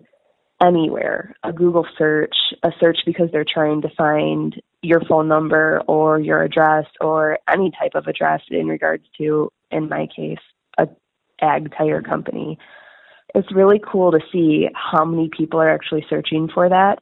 anywhere, 0.62 1.36
a 1.44 1.52
Google 1.52 1.86
search, 1.98 2.36
a 2.64 2.72
search 2.80 3.00
because 3.06 3.30
they're 3.32 3.46
trying 3.46 3.82
to 3.82 3.90
find 3.98 4.62
your 4.82 5.02
phone 5.02 5.28
number 5.28 5.82
or 5.88 6.20
your 6.20 6.44
address 6.44 6.86
or 7.02 7.40
any 7.50 7.72
type 7.72 7.92
of 7.96 8.08
address 8.08 8.42
in 8.50 8.68
regards 8.68 9.04
to, 9.18 9.52
in 9.72 9.90
my 9.90 10.08
case, 10.16 10.40
a 10.78 10.88
ag 11.42 11.74
tire 11.78 12.02
company. 12.02 12.58
It's 13.36 13.54
really 13.54 13.82
cool 13.86 14.12
to 14.12 14.20
see 14.32 14.70
how 14.74 15.04
many 15.04 15.30
people 15.36 15.60
are 15.60 15.70
actually 15.70 16.06
searching 16.10 16.48
for 16.54 16.70
that 16.70 17.00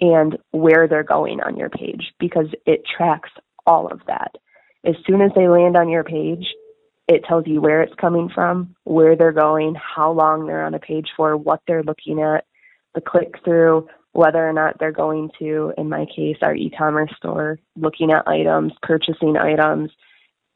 and 0.00 0.38
where 0.50 0.88
they're 0.88 1.04
going 1.04 1.40
on 1.40 1.58
your 1.58 1.68
page 1.68 2.14
because 2.18 2.46
it 2.64 2.82
tracks 2.96 3.28
all 3.66 3.88
of 3.88 4.00
that. 4.06 4.34
As 4.86 4.94
soon 5.06 5.20
as 5.20 5.30
they 5.36 5.46
land 5.46 5.76
on 5.76 5.90
your 5.90 6.02
page, 6.02 6.46
it 7.06 7.22
tells 7.28 7.46
you 7.46 7.60
where 7.60 7.82
it's 7.82 7.94
coming 8.00 8.30
from, 8.34 8.74
where 8.84 9.14
they're 9.14 9.30
going, 9.30 9.74
how 9.74 10.10
long 10.10 10.46
they're 10.46 10.64
on 10.64 10.72
a 10.72 10.78
page 10.78 11.08
for, 11.16 11.36
what 11.36 11.60
they're 11.66 11.82
looking 11.82 12.18
at, 12.18 12.46
the 12.94 13.02
click 13.02 13.34
through, 13.44 13.86
whether 14.12 14.48
or 14.48 14.54
not 14.54 14.78
they're 14.78 14.90
going 14.90 15.28
to, 15.38 15.74
in 15.76 15.90
my 15.90 16.06
case, 16.16 16.36
our 16.40 16.54
e 16.54 16.70
commerce 16.70 17.12
store, 17.18 17.58
looking 17.76 18.10
at 18.10 18.26
items, 18.26 18.72
purchasing 18.82 19.36
items. 19.36 19.90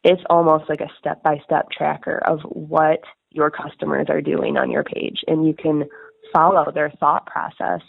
It's 0.05 0.23
almost 0.31 0.71
like 0.71 0.81
a 0.81 0.91
step 0.99 1.23
by 1.23 1.39
step 1.45 1.67
tracker 1.71 2.19
of 2.25 2.41
what 2.45 3.01
your 3.31 3.51
customers 3.51 4.07
are 4.09 4.21
doing 4.21 4.57
on 4.57 4.71
your 4.71 4.85
page. 4.85 5.21
And 5.27 5.47
you 5.47 5.55
can 5.55 5.85
follow 6.33 6.71
their 6.73 6.91
thought 7.01 7.27
process 7.27 7.81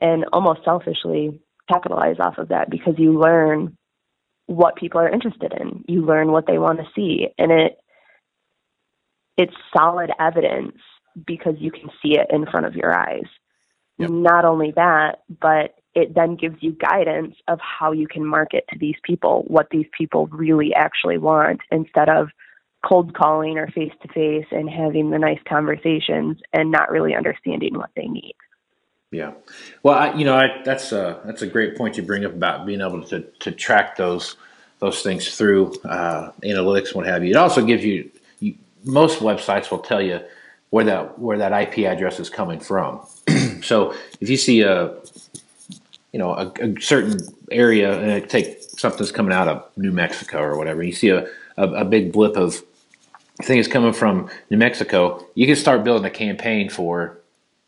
and 0.00 0.24
almost 0.32 0.60
selfishly 0.64 1.40
capitalize 1.70 2.16
off 2.20 2.38
of 2.38 2.48
that 2.48 2.70
because 2.70 2.94
you 2.98 3.18
learn 3.18 3.76
what 4.46 4.76
people 4.76 5.00
are 5.00 5.08
interested 5.08 5.52
in. 5.58 5.84
You 5.88 6.04
learn 6.04 6.30
what 6.30 6.46
they 6.46 6.58
want 6.58 6.78
to 6.78 6.86
see. 6.94 7.28
And 7.38 7.50
it 7.50 7.78
it's 9.36 9.54
solid 9.76 10.10
evidence 10.18 10.76
because 11.26 11.54
you 11.58 11.70
can 11.70 11.90
see 12.02 12.18
it 12.18 12.26
in 12.30 12.46
front 12.46 12.66
of 12.66 12.74
your 12.74 12.96
eyes. 12.96 13.26
Yep. 13.98 14.10
Not 14.10 14.44
only 14.44 14.72
that, 14.76 15.20
but 15.40 15.74
it 15.94 16.14
then 16.14 16.36
gives 16.36 16.56
you 16.60 16.72
guidance 16.72 17.34
of 17.48 17.58
how 17.60 17.92
you 17.92 18.06
can 18.06 18.24
market 18.24 18.64
to 18.70 18.78
these 18.78 18.96
people, 19.02 19.44
what 19.46 19.68
these 19.70 19.86
people 19.96 20.26
really 20.28 20.74
actually 20.74 21.18
want, 21.18 21.60
instead 21.70 22.08
of 22.08 22.28
cold 22.86 23.14
calling 23.14 23.58
or 23.58 23.66
face 23.68 23.92
to 24.02 24.08
face 24.08 24.46
and 24.50 24.70
having 24.70 25.10
the 25.10 25.18
nice 25.18 25.40
conversations 25.48 26.38
and 26.52 26.70
not 26.70 26.90
really 26.90 27.14
understanding 27.14 27.74
what 27.76 27.90
they 27.96 28.06
need. 28.06 28.34
Yeah, 29.10 29.32
well, 29.82 29.94
I, 29.94 30.14
you 30.14 30.24
know, 30.24 30.36
I, 30.36 30.62
that's 30.64 30.92
a 30.92 31.20
that's 31.24 31.42
a 31.42 31.46
great 31.46 31.76
point 31.76 31.96
you 31.96 32.02
bring 32.02 32.24
up 32.24 32.32
about 32.32 32.66
being 32.66 32.80
able 32.80 33.02
to 33.04 33.20
to 33.40 33.52
track 33.52 33.96
those 33.96 34.36
those 34.78 35.02
things 35.02 35.36
through 35.36 35.74
uh, 35.84 36.32
analytics, 36.42 36.94
what 36.94 37.06
have 37.06 37.24
you. 37.24 37.30
It 37.30 37.36
also 37.36 37.64
gives 37.64 37.84
you, 37.84 38.10
you 38.40 38.56
most 38.84 39.20
websites 39.20 39.70
will 39.70 39.78
tell 39.78 40.02
you 40.02 40.20
where 40.70 40.84
that 40.84 41.18
where 41.18 41.38
that 41.38 41.52
IP 41.52 41.86
address 41.86 42.20
is 42.20 42.28
coming 42.28 42.60
from. 42.60 43.00
so 43.62 43.94
if 44.20 44.28
you 44.28 44.36
see 44.36 44.62
a 44.62 44.94
you 46.12 46.18
know 46.18 46.32
a, 46.32 46.52
a 46.60 46.80
certain 46.80 47.18
area 47.50 47.98
and 47.98 48.28
take 48.28 48.60
something 48.60 48.98
that's 48.98 49.12
coming 49.12 49.32
out 49.32 49.48
of 49.48 49.64
New 49.76 49.92
Mexico 49.92 50.40
or 50.40 50.58
whatever, 50.58 50.82
you 50.82 50.92
see 50.92 51.10
a, 51.10 51.26
a, 51.56 51.68
a 51.68 51.84
big 51.84 52.12
blip 52.12 52.36
of 52.36 52.62
things 53.42 53.68
coming 53.68 53.92
from 53.92 54.30
New 54.50 54.56
Mexico, 54.56 55.24
you 55.34 55.46
can 55.46 55.56
start 55.56 55.84
building 55.84 56.06
a 56.06 56.10
campaign 56.10 56.68
for 56.68 57.18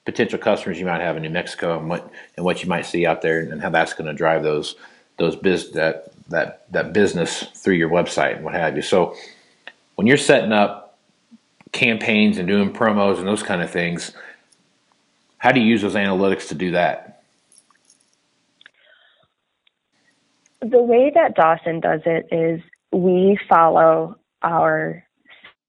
potential 0.04 0.38
customers 0.38 0.78
you 0.78 0.86
might 0.86 1.00
have 1.00 1.16
in 1.16 1.22
New 1.22 1.30
Mexico 1.30 1.78
and 1.78 1.88
what 1.88 2.10
and 2.36 2.44
what 2.44 2.62
you 2.62 2.68
might 2.68 2.86
see 2.86 3.06
out 3.06 3.22
there 3.22 3.40
and 3.40 3.60
how 3.60 3.70
that's 3.70 3.92
going 3.92 4.06
to 4.06 4.14
drive 4.14 4.42
those 4.42 4.76
those 5.18 5.36
biz 5.36 5.72
that 5.72 6.12
that 6.28 6.70
that 6.72 6.92
business 6.92 7.42
through 7.54 7.74
your 7.74 7.90
website 7.90 8.36
and 8.36 8.44
what 8.44 8.54
have 8.54 8.76
you. 8.76 8.82
So 8.82 9.14
when 9.96 10.06
you're 10.06 10.16
setting 10.16 10.52
up 10.52 10.88
campaigns 11.72 12.38
and 12.38 12.48
doing 12.48 12.72
promos 12.72 13.18
and 13.18 13.26
those 13.26 13.42
kind 13.42 13.62
of 13.62 13.70
things. 13.70 14.12
How 15.38 15.52
do 15.52 15.60
you 15.60 15.66
use 15.66 15.82
those 15.82 15.94
analytics 15.94 16.48
to 16.48 16.54
do 16.54 16.72
that? 16.72 17.22
The 20.60 20.82
way 20.82 21.12
that 21.14 21.36
Dawson 21.36 21.80
does 21.80 22.00
it 22.04 22.28
is 22.32 22.60
we 22.92 23.38
follow 23.48 24.16
our 24.42 25.04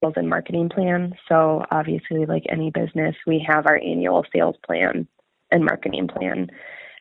sales 0.00 0.14
and 0.16 0.28
marketing 0.28 0.68
plan. 0.68 1.14
So, 1.28 1.64
obviously, 1.70 2.26
like 2.26 2.44
any 2.48 2.70
business, 2.70 3.14
we 3.26 3.44
have 3.46 3.66
our 3.66 3.76
annual 3.76 4.24
sales 4.32 4.56
plan 4.66 5.06
and 5.50 5.64
marketing 5.64 6.08
plan. 6.08 6.48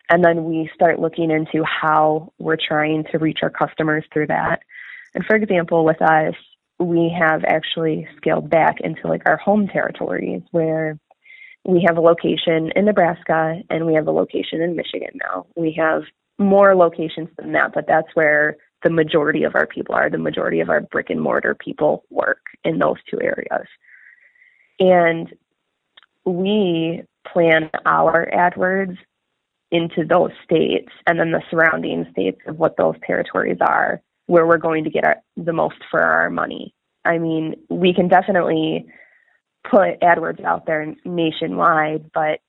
And 0.10 0.24
then 0.24 0.46
we 0.46 0.70
start 0.74 1.00
looking 1.00 1.30
into 1.30 1.64
how 1.64 2.34
we're 2.40 2.58
trying 2.58 3.06
to 3.12 3.20
reach 3.20 3.40
our 3.44 3.52
customers 3.52 4.04
through 4.12 4.28
that. 4.28 4.62
And 5.14 5.24
for 5.26 5.36
example, 5.36 5.86
with 5.86 6.02
us, 6.02 6.34
we 6.80 7.16
have 7.18 7.44
actually 7.46 8.08
scaled 8.18 8.50
back 8.50 8.78
into 8.82 9.08
like 9.08 9.24
our 9.26 9.38
home 9.38 9.68
territories 9.68 10.42
where 10.52 10.98
we 11.66 11.84
have 11.86 11.98
a 11.98 12.02
location 12.02 12.72
in 12.76 12.86
Nebraska 12.86 13.62
and 13.70 13.86
we 13.86 13.94
have 13.94 14.08
a 14.08 14.12
location 14.12 14.62
in 14.62 14.76
Michigan 14.76 15.20
now. 15.28 15.46
We 15.56 15.76
have 15.78 16.04
more 16.40 16.76
locations 16.76 17.30
than 17.38 17.52
that, 17.52 17.74
but 17.74 17.86
that's 17.88 18.08
where 18.14 18.56
the 18.84 18.90
majority 18.90 19.44
of 19.44 19.56
our 19.56 19.68
people 19.68 19.96
are. 19.96 20.10
The 20.10 20.18
majority 20.18 20.60
of 20.60 20.70
our 20.70 20.82
brick 20.82 21.10
and 21.10 21.22
mortar 21.22 21.56
people 21.56 22.06
work 22.10 22.42
in 22.64 22.80
those 22.80 22.98
two 23.10 23.22
areas. 23.22 23.68
And 24.80 25.34
we 26.26 27.04
plan 27.32 27.70
our 27.86 28.30
AdWords 28.34 28.98
into 29.72 30.04
those 30.06 30.32
states 30.44 30.90
and 31.06 31.20
then 31.20 31.32
the 31.32 31.44
surrounding 31.52 32.08
states 32.12 32.40
of 32.48 32.58
what 32.58 32.76
those 32.78 32.96
territories 33.06 33.58
are 33.62 34.02
where 34.30 34.46
we're 34.46 34.58
going 34.58 34.84
to 34.84 34.90
get 34.92 35.04
our, 35.04 35.18
the 35.38 35.54
most 35.54 35.78
for 35.90 36.02
our 36.02 36.30
money. 36.30 36.74
I 37.04 37.18
mean, 37.18 37.56
we 37.70 37.96
can 37.96 38.08
definitely 38.08 38.86
put 39.64 40.00
AdWords 40.02 40.44
out 40.44 40.68
there 40.68 40.94
nationwide, 41.04 42.12
but 42.14 42.40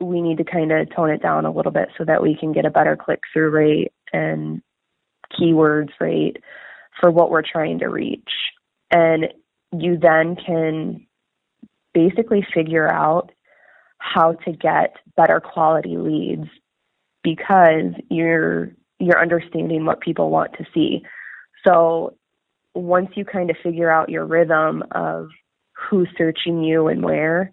we 0.00 0.20
need 0.20 0.38
to 0.38 0.44
kind 0.44 0.70
of 0.70 0.94
tone 0.94 1.10
it 1.10 1.22
down 1.22 1.44
a 1.44 1.50
little 1.50 1.72
bit 1.72 1.88
so 1.98 2.04
that 2.04 2.22
we 2.22 2.36
can 2.38 2.52
get 2.52 2.64
a 2.64 2.70
better 2.70 2.96
click 2.96 3.20
through 3.32 3.50
rate 3.50 3.92
and 4.12 4.62
keywords 5.32 5.90
right, 6.00 6.36
for 7.00 7.10
what 7.10 7.30
we're 7.30 7.42
trying 7.42 7.78
to 7.80 7.88
reach. 7.88 8.30
And 8.90 9.32
you 9.72 9.98
then 9.98 10.36
can 10.36 11.06
basically 11.92 12.46
figure 12.54 12.90
out 12.90 13.32
how 13.98 14.32
to 14.32 14.52
get 14.52 14.96
better 15.16 15.40
quality 15.40 15.96
leads 15.96 16.48
because 17.22 17.92
you're 18.10 18.70
you're 18.98 19.20
understanding 19.20 19.84
what 19.84 20.00
people 20.00 20.30
want 20.30 20.52
to 20.54 20.64
see. 20.72 21.02
So 21.66 22.16
once 22.74 23.10
you 23.14 23.24
kind 23.24 23.50
of 23.50 23.56
figure 23.62 23.90
out 23.90 24.08
your 24.08 24.24
rhythm 24.24 24.84
of 24.92 25.28
who's 25.72 26.08
searching 26.16 26.62
you 26.62 26.88
and 26.88 27.02
where, 27.02 27.52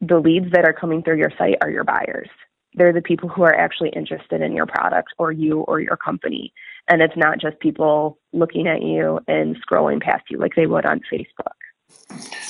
the 0.00 0.18
leads 0.18 0.52
that 0.52 0.64
are 0.64 0.72
coming 0.72 1.02
through 1.02 1.18
your 1.18 1.32
site 1.36 1.56
are 1.60 1.70
your 1.70 1.84
buyers. 1.84 2.28
They're 2.74 2.92
the 2.92 3.02
people 3.02 3.28
who 3.28 3.42
are 3.42 3.54
actually 3.54 3.90
interested 3.90 4.40
in 4.40 4.54
your 4.54 4.66
product 4.66 5.08
or 5.18 5.32
you 5.32 5.60
or 5.60 5.80
your 5.80 5.96
company. 5.96 6.52
And 6.88 7.02
it's 7.02 7.16
not 7.16 7.38
just 7.38 7.60
people 7.60 8.18
looking 8.32 8.66
at 8.66 8.82
you 8.82 9.20
and 9.28 9.56
scrolling 9.62 10.00
past 10.00 10.24
you 10.30 10.38
like 10.38 10.54
they 10.54 10.66
would 10.66 10.86
on 10.86 11.00
Facebook. 11.12 11.52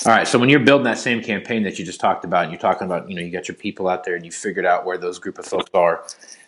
All 0.05 0.13
right. 0.13 0.27
So 0.27 0.39
when 0.39 0.49
you're 0.49 0.61
building 0.61 0.85
that 0.85 0.97
same 0.97 1.21
campaign 1.21 1.63
that 1.63 1.77
you 1.77 1.85
just 1.85 1.99
talked 1.99 2.23
about, 2.23 2.43
and 2.43 2.51
you're 2.51 2.59
talking 2.59 2.85
about, 2.85 3.09
you 3.09 3.15
know, 3.15 3.21
you 3.21 3.31
got 3.31 3.47
your 3.47 3.55
people 3.55 3.87
out 3.87 4.03
there 4.03 4.15
and 4.15 4.25
you 4.25 4.31
figured 4.31 4.65
out 4.65 4.85
where 4.85 4.97
those 4.97 5.19
group 5.19 5.37
of 5.37 5.45
folks 5.45 5.69
are. 5.73 6.05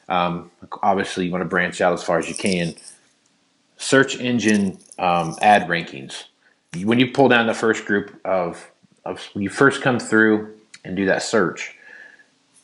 Um, 0.08 0.52
obviously, 0.82 1.26
you 1.26 1.32
want 1.32 1.42
to 1.42 1.48
branch 1.48 1.82
out 1.82 1.94
as 1.94 2.04
far 2.04 2.18
as 2.20 2.30
you 2.30 2.36
can. 2.36 2.76
Search 3.78 4.20
engine 4.20 4.78
um, 5.00 5.36
ad 5.42 5.68
rankings. 5.68 6.26
When 6.84 7.00
you 7.00 7.12
pull 7.12 7.28
down 7.28 7.48
the 7.48 7.54
first 7.54 7.86
group 7.86 8.20
of, 8.24 8.72
of 9.04 9.22
when 9.34 9.44
you 9.44 9.50
first 9.50 9.82
come 9.82 10.00
through 10.00 10.56
and 10.86 10.96
do 10.96 11.06
that 11.08 11.22
search, 11.22 11.76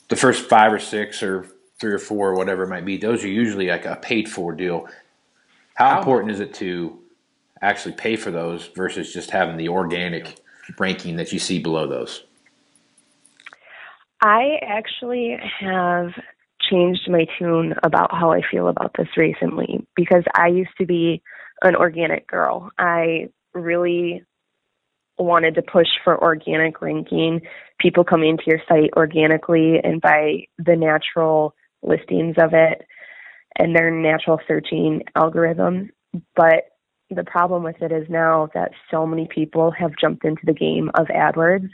the 0.07 0.15
first 0.15 0.47
five 0.47 0.71
or 0.71 0.79
six 0.79 1.21
or 1.21 1.47
three 1.79 1.91
or 1.91 1.99
four 1.99 2.29
or 2.29 2.35
whatever 2.35 2.63
it 2.63 2.69
might 2.69 2.85
be, 2.85 2.97
those 2.97 3.23
are 3.23 3.27
usually 3.27 3.67
like 3.67 3.85
a 3.85 3.97
paid 3.97 4.29
for 4.29 4.53
deal. 4.53 4.87
How 5.77 5.99
important 5.99 6.31
is 6.31 6.39
it 6.39 6.55
to 6.55 6.97
actually 7.61 7.93
pay 7.93 8.15
for 8.15 8.31
those 8.31 8.65
versus 8.75 9.13
just 9.13 9.29
having 9.29 9.57
the 9.57 9.69
organic 9.69 10.39
ranking 10.79 11.17
that 11.17 11.31
you 11.31 11.37
see 11.37 11.59
below 11.59 11.85
those? 11.85 12.23
I 14.19 14.57
actually 14.67 15.37
have 15.59 16.13
changed 16.67 17.07
my 17.07 17.27
tune 17.37 17.75
about 17.83 18.11
how 18.11 18.31
I 18.31 18.41
feel 18.49 18.69
about 18.69 18.95
this 18.97 19.07
recently 19.15 19.85
because 19.95 20.23
I 20.33 20.47
used 20.47 20.75
to 20.79 20.87
be 20.87 21.21
an 21.61 21.75
organic 21.75 22.25
girl. 22.25 22.71
I 22.79 23.29
really 23.53 24.23
wanted 25.19 25.53
to 25.55 25.61
push 25.61 25.87
for 26.03 26.19
organic 26.19 26.81
ranking, 26.81 27.41
people 27.79 28.03
coming 28.03 28.37
to 28.37 28.43
your 28.47 28.61
site 28.67 28.89
organically 28.97 29.77
and 29.83 30.01
by 30.01 30.47
the 30.57 30.75
natural 30.75 31.53
listings 31.83 32.35
of 32.39 32.55
it 32.55 32.81
and 33.57 33.75
their 33.75 33.91
natural 33.91 34.39
searching 34.47 35.03
algorithm. 35.15 35.89
But 36.35 36.65
the 37.09 37.23
problem 37.23 37.63
with 37.63 37.81
it 37.81 37.91
is 37.91 38.07
now 38.09 38.49
that 38.53 38.71
so 38.91 39.05
many 39.05 39.27
people 39.33 39.71
have 39.71 39.91
jumped 39.99 40.25
into 40.25 40.45
the 40.45 40.53
game 40.53 40.89
of 40.95 41.07
AdWords 41.07 41.69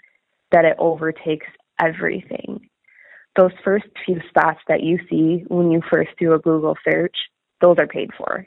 that 0.51 0.65
it 0.65 0.75
overtakes 0.79 1.47
everything. 1.81 2.69
Those 3.35 3.51
first 3.63 3.85
few 4.05 4.19
spots 4.29 4.59
that 4.67 4.83
you 4.83 4.99
see 5.09 5.43
when 5.47 5.71
you 5.71 5.81
first 5.91 6.11
do 6.19 6.33
a 6.33 6.39
Google 6.39 6.77
search, 6.87 7.15
those 7.61 7.77
are 7.79 7.87
paid 7.87 8.11
for. 8.15 8.45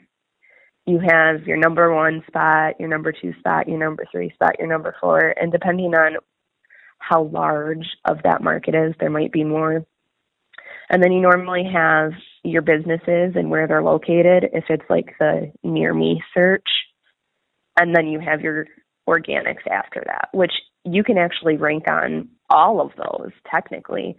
You 0.85 0.99
have 0.99 1.45
your 1.45 1.57
number 1.57 1.93
one 1.93 2.23
spot, 2.27 2.79
your 2.79 2.87
number 2.87 3.11
two 3.11 3.33
spot, 3.39 3.67
your 3.67 3.77
number 3.77 4.05
three 4.09 4.31
spot, 4.31 4.55
your 4.57 4.69
number 4.69 4.95
four, 5.01 5.33
and 5.39 5.51
depending 5.51 5.93
on 5.93 6.15
how 6.99 7.23
large 7.23 7.85
of 8.05 8.19
that 8.23 8.41
market 8.41 8.73
is, 8.73 8.93
there 8.99 9.09
might 9.09 9.33
be 9.33 9.43
more. 9.43 9.85
And 10.89 11.03
then 11.03 11.11
you 11.11 11.19
normally 11.19 11.69
have 11.71 12.13
your 12.47 12.61
businesses 12.61 13.33
and 13.35 13.49
where 13.49 13.67
they're 13.67 13.83
located 13.83 14.49
if 14.53 14.63
it's 14.69 14.89
like 14.89 15.15
the 15.19 15.51
near 15.63 15.93
me 15.93 16.23
search. 16.33 16.67
And 17.79 17.95
then 17.95 18.07
you 18.07 18.19
have 18.19 18.41
your 18.41 18.67
organics 19.07 19.67
after 19.69 20.01
that, 20.05 20.29
which 20.31 20.53
you 20.83 21.03
can 21.03 21.17
actually 21.17 21.57
rank 21.57 21.83
on 21.89 22.29
all 22.49 22.79
of 22.81 22.91
those 22.95 23.31
technically. 23.51 24.15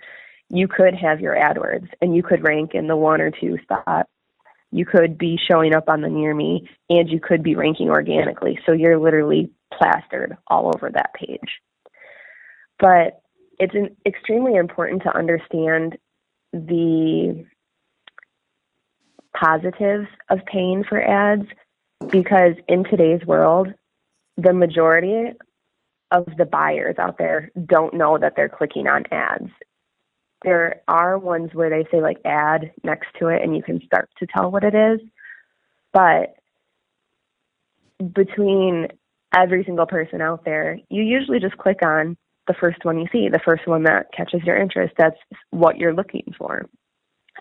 You 0.51 0.69
could 0.69 0.95
have 0.95 1.21
your 1.21 1.35
AdWords 1.35 1.89
and 2.01 2.15
you 2.15 2.23
could 2.23 2.47
rank 2.47 2.73
in 2.75 2.87
the 2.87 2.97
one 2.97 3.21
or 3.21 3.31
two 3.31 3.57
spot. 3.63 4.07
You 4.71 4.85
could 4.85 5.17
be 5.17 5.39
showing 5.51 5.75
up 5.75 5.89
on 5.89 6.03
the 6.03 6.11
near 6.11 6.35
me 6.35 6.69
and 6.91 7.09
you 7.09 7.21
could 7.21 7.43
be 7.43 7.55
ranking 7.55 7.89
organically. 7.89 8.59
So 8.67 8.73
you're 8.73 8.99
literally 8.99 9.51
plastered 9.73 10.37
all 10.47 10.71
over 10.75 10.91
that 10.91 11.15
page. 11.15 11.61
But 12.79 13.23
it's 13.59 13.75
extremely 14.07 14.55
important 14.55 15.03
to 15.03 15.17
understand 15.17 15.97
the 16.53 17.47
positives 19.39 20.09
of 20.31 20.39
paying 20.47 20.85
for 20.85 21.01
ads 21.03 21.47
because 22.11 22.55
in 22.69 22.85
today's 22.85 23.25
world, 23.27 23.69
the 24.37 24.53
majority 24.53 25.33
of 26.11 26.27
the 26.37 26.45
buyers 26.45 26.97
out 26.99 27.19
there 27.19 27.51
don't 27.67 27.95
know 27.95 28.19
that 28.19 28.35
they're 28.37 28.49
clicking 28.49 28.87
on 28.87 29.05
ads. 29.11 29.51
There 30.45 30.83
are 30.87 31.19
ones 31.19 31.51
where 31.53 31.71
they 31.71 31.89
say 31.91 32.01
like 32.01 32.19
ad 32.25 32.73
next 32.85 33.09
to 33.19 33.29
it 33.29 33.43
and 33.43 33.57
you 33.57 33.63
can 33.63 33.81
start 33.85 34.09
to 34.19 34.27
tell 34.27 34.51
what 34.51 34.65
it 34.65 34.75
is. 34.75 35.01
But 35.93 36.37
between 38.15 38.89
every 39.37 39.65
single 39.65 39.87
person 39.87 40.21
out 40.21 40.45
there, 40.45 40.79
you 40.89 41.03
usually 41.03 41.41
just 41.41 41.59
click 41.59 41.83
on 41.83 42.17
the 42.47 42.55
first 42.55 42.85
one 42.85 42.99
you 42.99 43.07
see, 43.13 43.29
the 43.29 43.41
first 43.45 43.67
one 43.67 43.83
that 43.83 44.07
catches 44.17 44.43
your 44.45 44.57
interest. 44.57 44.95
That's 44.97 45.19
what 45.51 45.77
you're 45.77 45.95
looking 45.95 46.33
for. 46.39 46.65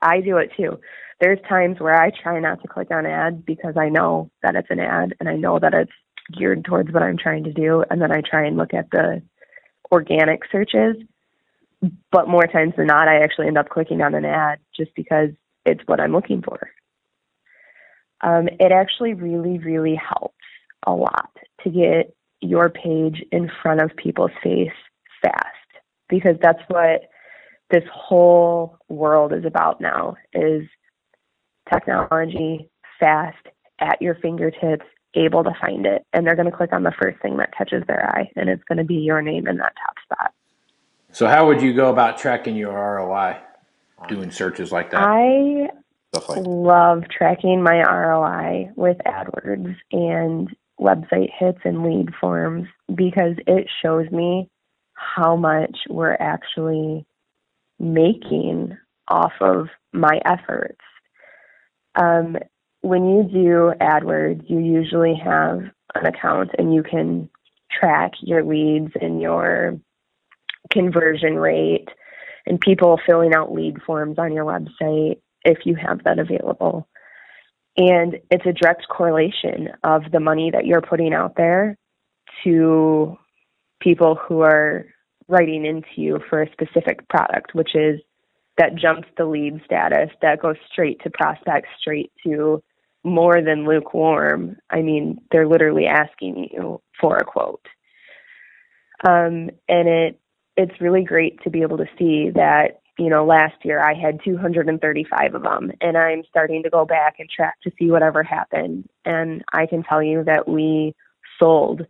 I 0.01 0.21
do 0.21 0.37
it 0.37 0.51
too. 0.57 0.79
There's 1.19 1.39
times 1.49 1.79
where 1.79 1.99
I 1.99 2.11
try 2.11 2.39
not 2.39 2.61
to 2.61 2.67
click 2.67 2.89
on 2.91 3.05
ads 3.05 3.41
because 3.45 3.75
I 3.77 3.89
know 3.89 4.29
that 4.43 4.55
it's 4.55 4.69
an 4.69 4.79
ad 4.79 5.15
and 5.19 5.27
I 5.27 5.35
know 5.35 5.57
that 5.59 5.73
it's 5.73 5.91
geared 6.31 6.65
towards 6.65 6.91
what 6.91 7.03
I'm 7.03 7.17
trying 7.17 7.43
to 7.45 7.53
do. 7.53 7.83
And 7.89 8.01
then 8.01 8.11
I 8.11 8.21
try 8.21 8.45
and 8.45 8.57
look 8.57 8.73
at 8.73 8.91
the 8.91 9.21
organic 9.91 10.41
searches. 10.51 10.95
But 12.11 12.27
more 12.27 12.47
times 12.47 12.73
than 12.77 12.87
not, 12.87 13.07
I 13.07 13.19
actually 13.19 13.47
end 13.47 13.57
up 13.57 13.69
clicking 13.69 14.01
on 14.01 14.15
an 14.15 14.25
ad 14.25 14.59
just 14.75 14.93
because 14.95 15.29
it's 15.65 15.81
what 15.85 15.99
I'm 15.99 16.11
looking 16.11 16.41
for. 16.41 16.69
Um, 18.21 18.47
it 18.59 18.71
actually 18.71 19.13
really, 19.13 19.59
really 19.59 19.95
helps 19.95 20.35
a 20.85 20.91
lot 20.91 21.29
to 21.63 21.69
get 21.69 22.15
your 22.41 22.69
page 22.69 23.23
in 23.31 23.49
front 23.61 23.81
of 23.81 23.95
people's 23.95 24.31
face 24.43 24.71
fast 25.21 25.45
because 26.09 26.35
that's 26.41 26.61
what 26.67 27.01
this 27.69 27.83
whole 27.91 28.77
world 28.87 29.33
is 29.33 29.45
about 29.45 29.81
now 29.81 30.15
is 30.33 30.63
technology 31.71 32.69
fast 32.99 33.37
at 33.79 34.01
your 34.01 34.15
fingertips 34.15 34.85
able 35.15 35.43
to 35.43 35.51
find 35.59 35.85
it. 35.85 36.05
And 36.13 36.25
they're 36.25 36.35
going 36.35 36.49
to 36.49 36.55
click 36.55 36.73
on 36.73 36.83
the 36.83 36.93
first 36.99 37.21
thing 37.21 37.37
that 37.37 37.53
catches 37.55 37.83
their 37.87 38.09
eye 38.09 38.29
and 38.35 38.49
it's 38.49 38.63
going 38.63 38.77
to 38.77 38.83
be 38.83 38.95
your 38.95 39.21
name 39.21 39.47
in 39.47 39.57
that 39.57 39.73
top 39.85 39.95
spot. 40.03 40.33
So 41.11 41.27
how 41.27 41.47
would 41.47 41.61
you 41.61 41.73
go 41.73 41.89
about 41.89 42.17
tracking 42.17 42.55
your 42.55 42.73
roi 42.73 43.37
doing 44.07 44.31
searches 44.31 44.71
like 44.71 44.91
that? 44.91 45.01
I 45.01 45.69
like 46.13 46.45
love 46.45 47.03
tracking 47.09 47.61
my 47.61 47.81
roi 47.81 48.69
with 48.75 48.97
adwords 49.05 49.75
and 49.91 50.49
website 50.79 51.29
hits 51.37 51.59
and 51.63 51.83
lead 51.83 52.13
forms 52.19 52.67
because 52.93 53.35
it 53.47 53.67
shows 53.81 54.09
me 54.11 54.49
how 54.93 55.35
much 55.35 55.75
we're 55.89 56.17
actually 56.19 57.05
making 57.79 58.77
off 59.07 59.33
of 59.41 59.67
my 59.93 60.19
efforts. 60.25 60.81
Um, 61.97 62.37
when 62.81 63.09
you 63.09 63.23
do 63.23 63.73
AdWords, 63.81 64.49
you 64.49 64.59
usually 64.59 65.15
have 65.15 65.61
an 65.95 66.05
account 66.05 66.51
and 66.57 66.73
you 66.73 66.83
can 66.83 67.29
track 67.71 68.11
your 68.21 68.43
leads 68.43 68.91
and 69.01 69.21
your 69.21 69.79
conversion 70.71 71.35
rate 71.35 71.87
and 72.45 72.59
people 72.59 72.99
filling 73.05 73.33
out 73.33 73.53
lead 73.53 73.81
forms 73.85 74.17
on 74.17 74.33
your 74.33 74.45
website 74.45 75.19
if 75.43 75.59
you 75.65 75.75
have 75.75 76.03
that 76.03 76.19
available. 76.19 76.87
And 77.75 78.19
it's 78.31 78.45
a 78.45 78.53
direct 78.53 78.87
correlation 78.89 79.69
of 79.83 80.03
the 80.11 80.19
money 80.19 80.51
that 80.51 80.65
you're 80.65 80.81
putting 80.81 81.13
out 81.13 81.35
there 81.35 81.77
to 82.43 83.17
people 83.81 84.15
who 84.15 84.41
are 84.41 84.85
writing 85.27 85.65
into 85.65 85.87
you 85.95 86.19
for 86.29 86.41
a 86.41 86.51
specific 86.51 87.07
product, 87.09 87.53
which 87.53 87.75
is 87.75 87.99
that 88.57 88.75
jumps 88.75 89.07
the 89.17 89.25
lead 89.25 89.61
status, 89.65 90.09
that 90.21 90.41
goes 90.41 90.55
straight 90.71 91.01
to 91.03 91.09
prospects, 91.09 91.69
straight 91.79 92.11
to 92.25 92.63
more 93.03 93.41
than 93.41 93.65
lukewarm. 93.65 94.57
I 94.69 94.81
mean, 94.81 95.21
they're 95.31 95.47
literally 95.47 95.85
asking 95.85 96.49
you 96.51 96.81
for 96.99 97.17
a 97.17 97.23
quote. 97.23 97.65
Um, 99.07 99.51
and 99.69 99.87
it 99.87 100.19
it's 100.55 100.81
really 100.81 101.03
great 101.03 101.41
to 101.43 101.51
be 101.51 101.61
able 101.61 101.77
to 101.77 101.85
see 101.99 102.31
that 102.31 102.81
you 102.97 103.09
know 103.09 103.23
last 103.23 103.53
year 103.63 103.79
I 103.79 103.93
had 103.93 104.19
235 104.23 105.35
of 105.35 105.43
them, 105.43 105.71
and 105.81 105.95
I'm 105.95 106.23
starting 106.27 106.63
to 106.63 106.69
go 106.69 106.83
back 106.83 107.17
and 107.19 107.29
track 107.29 107.61
to 107.63 107.71
see 107.77 107.91
whatever 107.91 108.23
happened. 108.23 108.89
And 109.05 109.43
I 109.53 109.67
can 109.67 109.83
tell 109.83 110.01
you 110.01 110.23
that 110.23 110.47
we 110.47 110.95
sold 111.37 111.85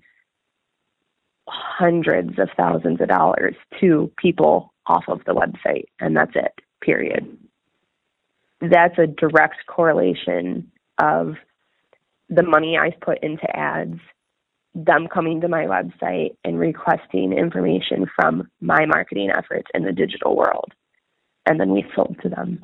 hundreds 1.47 2.37
of 2.39 2.49
thousands 2.57 2.99
of 2.99 3.07
dollars 3.07 3.55
to 3.79 4.11
people 4.17 4.73
off 4.87 5.05
of 5.07 5.23
the 5.25 5.33
website, 5.33 5.85
and 5.99 6.15
that's 6.15 6.35
it, 6.35 6.53
period. 6.81 7.37
That's 8.61 8.97
a 8.97 9.07
direct 9.07 9.65
correlation 9.67 10.71
of 10.97 11.35
the 12.29 12.43
money 12.43 12.77
I've 12.77 12.99
put 12.99 13.23
into 13.23 13.47
ads, 13.55 13.99
them 14.73 15.07
coming 15.07 15.41
to 15.41 15.47
my 15.47 15.65
website 15.65 16.35
and 16.43 16.59
requesting 16.59 17.33
information 17.33 18.05
from 18.15 18.49
my 18.61 18.85
marketing 18.85 19.29
efforts 19.31 19.67
in 19.73 19.83
the 19.83 19.91
digital 19.91 20.35
world. 20.35 20.73
And 21.45 21.59
then 21.59 21.71
we 21.71 21.85
sold 21.95 22.17
to 22.23 22.29
them. 22.29 22.59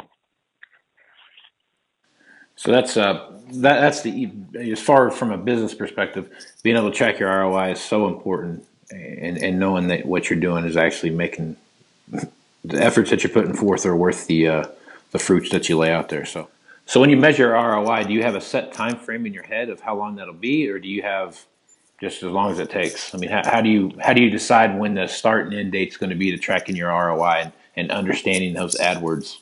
So 2.56 2.72
that's 2.72 2.98
uh, 2.98 3.32
that, 3.54 3.82
that's 3.82 4.02
the 4.02 4.32
as 4.56 4.80
far 4.80 5.10
from 5.10 5.32
a 5.32 5.38
business 5.38 5.74
perspective, 5.74 6.30
being 6.62 6.78
able 6.78 6.92
to 6.92 6.96
track 6.96 7.20
your 7.20 7.30
ROI 7.30 7.72
is 7.72 7.82
so 7.82 8.08
important 8.08 8.66
and, 8.92 9.38
and 9.38 9.60
knowing 9.60 9.88
that 9.88 10.06
what 10.06 10.30
you're 10.30 10.40
doing 10.40 10.66
is 10.66 10.78
actually 10.78 11.10
making 11.10 11.56
the 12.10 12.82
efforts 12.84 13.10
that 13.10 13.24
you're 13.24 13.34
putting 13.34 13.54
forth 13.54 13.86
are 13.86 13.96
worth 13.96 14.28
the 14.28 14.48
uh, 14.48 14.66
the 15.12 15.20
fruits 15.20 15.50
that 15.52 15.70
you 15.70 15.78
lay 15.78 15.92
out 15.92 16.10
there. 16.10 16.26
So, 16.26 16.50
so 16.86 17.00
when 17.00 17.10
you 17.10 17.18
measure 17.18 17.52
ROI, 17.52 18.06
do 18.06 18.14
you 18.14 18.24
have 18.24 18.36
a 18.36 18.42
set 18.42 18.74
time 18.74 18.98
frame 18.98 19.26
in 19.26 19.34
your 19.34 19.44
head 19.44 19.70
of 19.70 19.80
how 19.80 19.96
long 19.96 20.16
that'll 20.16 20.34
be, 20.34 20.70
or 20.70 20.80
do 20.80 20.88
you 20.88 21.02
have 21.02 21.46
just 22.02 22.24
as 22.24 22.32
long 22.32 22.52
as 22.52 22.60
it 22.60 22.70
takes? 22.70 23.14
I 23.14 23.18
mean, 23.18 23.30
how, 23.30 23.42
how 23.46 23.62
do 23.62 23.70
you 23.70 23.92
how 24.02 24.14
do 24.14 24.22
you 24.22 24.30
decide 24.30 24.78
when 24.78 24.96
the 24.96 25.08
start 25.08 25.46
and 25.46 25.54
end 25.54 25.72
date 25.72 25.90
is 25.90 25.98
going 25.98 26.10
to 26.10 26.16
be 26.16 26.32
to 26.32 26.38
tracking 26.38 26.76
your 26.76 26.90
ROI 26.90 27.44
and, 27.44 27.52
and 27.76 27.92
understanding 27.92 28.54
those 28.54 28.76
AdWords? 28.76 29.38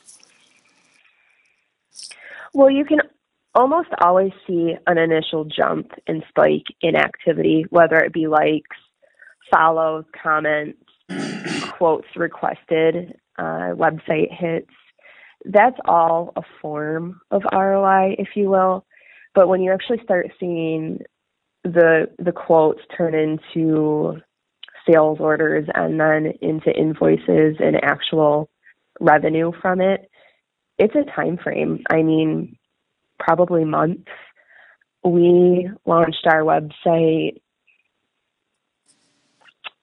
Well, 2.54 2.70
you 2.70 2.84
can 2.84 3.00
almost 3.54 3.88
always 4.00 4.32
see 4.46 4.76
an 4.86 4.98
initial 4.98 5.44
jump 5.44 5.92
and 6.06 6.22
spike 6.28 6.66
in 6.80 6.96
activity, 6.96 7.64
whether 7.70 7.96
it 7.96 8.12
be 8.12 8.26
likes, 8.26 8.76
follows, 9.50 10.04
comments, 10.22 10.81
quotes 11.78 12.06
requested, 12.16 13.14
uh, 13.38 13.74
website 13.74 14.32
hits. 14.32 14.70
That's 15.44 15.78
all 15.86 16.32
a 16.36 16.42
form 16.60 17.20
of 17.30 17.42
ROI, 17.52 18.16
if 18.18 18.28
you 18.36 18.48
will. 18.48 18.84
But 19.34 19.48
when 19.48 19.60
you 19.62 19.72
actually 19.72 20.00
start 20.04 20.28
seeing 20.38 21.00
the 21.64 22.08
the 22.18 22.32
quotes 22.32 22.80
turn 22.96 23.14
into 23.14 24.20
sales 24.88 25.18
orders 25.20 25.66
and 25.74 25.98
then 25.98 26.32
into 26.40 26.70
invoices 26.76 27.56
and 27.60 27.82
actual 27.82 28.50
revenue 29.00 29.52
from 29.60 29.80
it, 29.80 30.10
it's 30.78 30.94
a 30.94 31.10
time 31.14 31.38
frame. 31.42 31.82
I 31.90 32.02
mean, 32.02 32.56
probably 33.18 33.64
months. 33.64 34.10
We 35.04 35.68
launched 35.86 36.26
our 36.26 36.42
website 36.42 37.40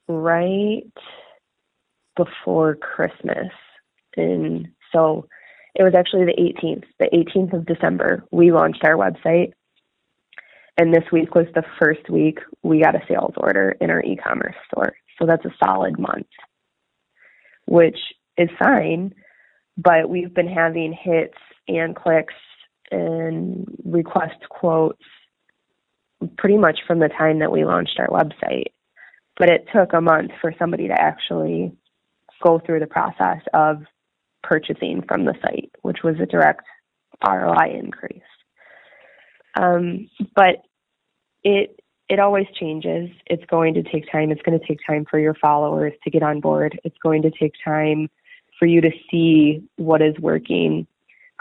right 0.08 0.84
before 2.26 2.76
Christmas. 2.76 3.48
And 4.18 4.68
so 4.92 5.28
it 5.76 5.84
was 5.84 5.94
actually 5.96 6.26
the 6.26 6.34
18th, 6.34 6.84
the 7.00 7.10
18th 7.14 7.54
of 7.54 7.66
December, 7.66 8.26
we 8.32 8.52
launched 8.52 8.84
our 8.84 8.96
website. 8.96 9.54
And 10.78 10.94
this 10.94 11.04
week 11.12 11.36
was 11.36 11.46
the 11.56 11.64
first 11.80 12.10
week 12.10 12.40
we 12.64 12.82
got 12.82 12.96
a 12.96 13.06
sales 13.08 13.34
order 13.38 13.76
in 13.80 13.90
our 13.90 14.02
e 14.02 14.18
commerce 14.18 14.56
store. 14.68 14.94
So 15.18 15.26
that's 15.26 15.46
a 15.46 15.56
solid 15.64 16.00
month, 16.00 16.28
which 17.66 17.98
is 18.38 18.50
fine. 18.58 19.14
But 19.78 20.10
we've 20.10 20.34
been 20.34 20.48
having 20.48 20.94
hits 20.94 21.38
and 21.68 21.96
clicks 21.96 22.34
and 22.92 23.66
request 23.86 24.40
quotes 24.50 25.04
pretty 26.38 26.58
much 26.58 26.80
from 26.88 27.00
the 27.00 27.10
time 27.10 27.40
that 27.40 27.52
we 27.52 27.64
launched 27.64 28.00
our 28.00 28.08
website. 28.08 28.74
But 29.38 29.50
it 29.50 29.68
took 29.74 29.94
a 29.94 30.02
month 30.02 30.32
for 30.42 30.54
somebody 30.60 30.88
to 30.88 31.02
actually 31.02 31.72
go 32.42 32.60
through 32.60 32.80
the 32.80 32.88
process 32.88 33.42
of 33.54 33.84
purchasing 34.44 35.04
from 35.08 35.26
the 35.26 35.34
site, 35.42 35.72
which 35.82 36.00
was 36.04 36.16
a 36.20 36.26
direct 36.26 36.64
ROI 37.26 37.78
increase. 37.78 38.22
Um, 39.56 40.10
but 40.36 40.64
it 41.44 41.80
it 42.08 42.20
always 42.20 42.48
changes. 42.60 43.10
It's 43.28 43.46
going 43.46 43.76
to 43.76 43.84
take 43.84 44.12
time. 44.12 44.32
It's 44.32 44.42
going 44.42 44.60
to 44.60 44.66
take 44.66 44.80
time 44.86 45.06
for 45.10 45.20
your 45.20 45.36
followers 45.36 45.94
to 46.04 46.10
get 46.10 46.24
on 46.24 46.40
board. 46.40 46.80
It's 46.84 46.98
going 47.04 47.22
to 47.22 47.32
take 47.32 47.54
time 47.64 48.10
for 48.58 48.66
you 48.66 48.82
to 48.82 48.90
see 49.12 49.64
what 49.78 50.02
is 50.02 50.16
working. 50.20 50.88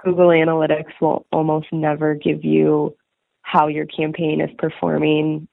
Google 0.04 0.28
Analytics 0.28 0.92
will 1.00 1.26
almost 1.32 1.68
never 1.72 2.14
give 2.14 2.44
you 2.44 2.94
how 3.42 3.66
your 3.68 3.86
campaign 3.86 4.42
is 4.42 4.50
performing 4.58 5.48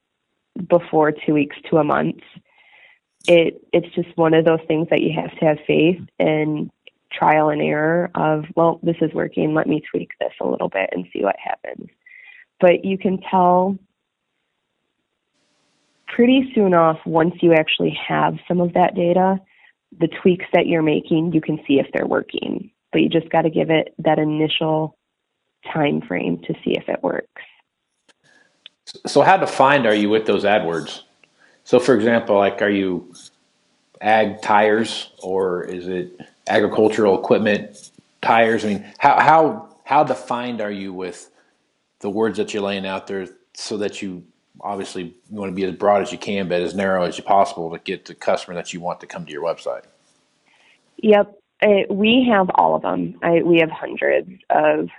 before 0.69 1.11
two 1.11 1.33
weeks 1.33 1.55
to 1.69 1.77
a 1.77 1.83
month. 1.83 2.19
It 3.27 3.61
it's 3.73 3.93
just 3.95 4.15
one 4.17 4.33
of 4.33 4.45
those 4.45 4.59
things 4.67 4.87
that 4.89 5.01
you 5.01 5.13
have 5.13 5.31
to 5.39 5.45
have 5.45 5.57
faith 5.65 6.01
and 6.19 6.71
trial 7.11 7.49
and 7.49 7.61
error 7.61 8.11
of 8.15 8.45
well 8.55 8.79
this 8.83 8.97
is 8.99 9.13
working 9.13 9.53
let 9.53 9.67
me 9.67 9.81
tweak 9.89 10.09
this 10.19 10.33
a 10.41 10.47
little 10.47 10.69
bit 10.69 10.89
and 10.91 11.07
see 11.13 11.23
what 11.23 11.35
happens. 11.43 11.89
But 12.59 12.85
you 12.85 12.97
can 12.97 13.19
tell 13.29 13.77
pretty 16.07 16.51
soon 16.53 16.73
off 16.73 16.99
once 17.05 17.35
you 17.41 17.53
actually 17.53 17.97
have 18.07 18.35
some 18.47 18.61
of 18.61 18.73
that 18.73 18.95
data 18.95 19.39
the 19.99 20.09
tweaks 20.21 20.45
that 20.53 20.67
you're 20.67 20.81
making 20.81 21.33
you 21.33 21.41
can 21.41 21.57
see 21.67 21.79
if 21.79 21.87
they're 21.93 22.07
working. 22.07 22.71
But 22.91 23.01
you 23.01 23.09
just 23.09 23.29
got 23.29 23.41
to 23.41 23.49
give 23.49 23.69
it 23.69 23.93
that 23.99 24.19
initial 24.19 24.97
time 25.73 26.01
frame 26.01 26.39
to 26.47 26.53
see 26.63 26.75
if 26.77 26.87
it 26.87 27.01
works. 27.03 27.41
So 29.07 29.21
how 29.21 29.37
defined 29.37 29.85
are 29.85 29.93
you 29.93 30.09
with 30.09 30.25
those 30.25 30.43
AdWords? 30.43 31.01
So 31.65 31.79
for 31.79 31.95
example, 31.95 32.37
like 32.37 32.61
are 32.61 32.69
you 32.69 33.13
ag 33.99 34.41
tires 34.41 35.09
or 35.21 35.63
is 35.63 35.87
it 35.87 36.17
agricultural 36.47 37.19
equipment 37.19 37.91
tires? 38.21 38.63
I 38.63 38.67
mean, 38.69 38.93
how 38.99 39.19
how 39.19 39.75
how 39.83 40.03
defined 40.03 40.61
are 40.61 40.71
you 40.71 40.93
with 40.93 41.29
the 41.99 42.09
words 42.09 42.37
that 42.37 42.53
you're 42.53 42.63
laying 42.63 42.85
out 42.85 43.07
there 43.07 43.27
so 43.55 43.77
that 43.77 44.01
you 44.01 44.23
obviously 44.61 45.03
you 45.03 45.39
want 45.39 45.51
to 45.51 45.55
be 45.55 45.65
as 45.65 45.75
broad 45.75 46.01
as 46.01 46.11
you 46.11 46.17
can 46.17 46.47
but 46.47 46.61
as 46.61 46.75
narrow 46.75 47.03
as 47.03 47.17
you 47.17 47.23
possible 47.23 47.71
to 47.71 47.79
get 47.79 48.05
the 48.05 48.15
customer 48.15 48.55
that 48.55 48.71
you 48.71 48.79
want 48.79 48.99
to 49.01 49.07
come 49.07 49.25
to 49.25 49.31
your 49.31 49.43
website? 49.43 49.83
Yep. 50.97 51.39
Uh, 51.63 51.81
we 51.89 52.27
have 52.29 52.49
all 52.55 52.75
of 52.75 52.83
them. 52.83 53.17
I, 53.23 53.41
we 53.41 53.59
have 53.59 53.71
hundreds 53.71 54.29
of 54.49 54.89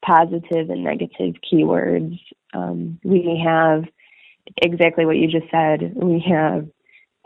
positive 0.00 0.70
and 0.70 0.84
negative 0.84 1.34
keywords. 1.52 2.18
Um, 2.54 2.98
we 3.04 3.42
have 3.44 3.84
exactly 4.56 5.06
what 5.06 5.16
you 5.16 5.28
just 5.28 5.50
said. 5.50 5.92
We 5.94 6.24
have 6.28 6.68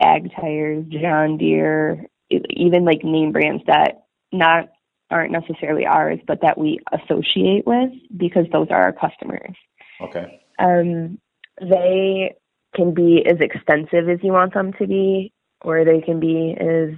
ag 0.01 0.31
tires, 0.39 0.85
John 0.89 1.37
Deere, 1.37 2.05
even 2.29 2.85
like 2.85 3.03
name 3.03 3.31
brands 3.31 3.63
that 3.67 4.05
not 4.31 4.69
aren't 5.09 5.31
necessarily 5.31 5.85
ours, 5.85 6.19
but 6.25 6.41
that 6.41 6.57
we 6.57 6.79
associate 6.91 7.67
with 7.67 7.91
because 8.15 8.45
those 8.51 8.67
are 8.71 8.81
our 8.81 8.93
customers. 8.93 9.55
Okay. 10.01 10.41
Um, 10.59 11.19
they 11.61 12.35
can 12.75 12.93
be 12.93 13.23
as 13.25 13.37
extensive 13.39 14.09
as 14.09 14.19
you 14.23 14.31
want 14.31 14.53
them 14.53 14.73
to 14.79 14.87
be, 14.87 15.31
or 15.61 15.85
they 15.85 16.01
can 16.01 16.19
be 16.19 16.55
as 16.59 16.97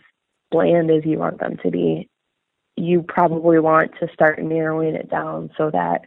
bland 0.51 0.89
as 0.89 1.03
you 1.03 1.17
want 1.17 1.39
them 1.39 1.57
to 1.63 1.71
be 1.71 2.09
you 2.77 3.03
probably 3.07 3.59
want 3.59 3.91
to 3.99 4.07
start 4.13 4.41
narrowing 4.41 4.95
it 4.95 5.09
down 5.09 5.49
so 5.57 5.69
that 5.71 6.01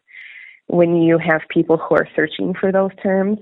when 0.66 0.96
you 0.96 1.18
have 1.18 1.40
people 1.48 1.78
who 1.78 1.94
are 1.94 2.08
searching 2.14 2.54
for 2.58 2.70
those 2.70 2.90
terms, 3.02 3.38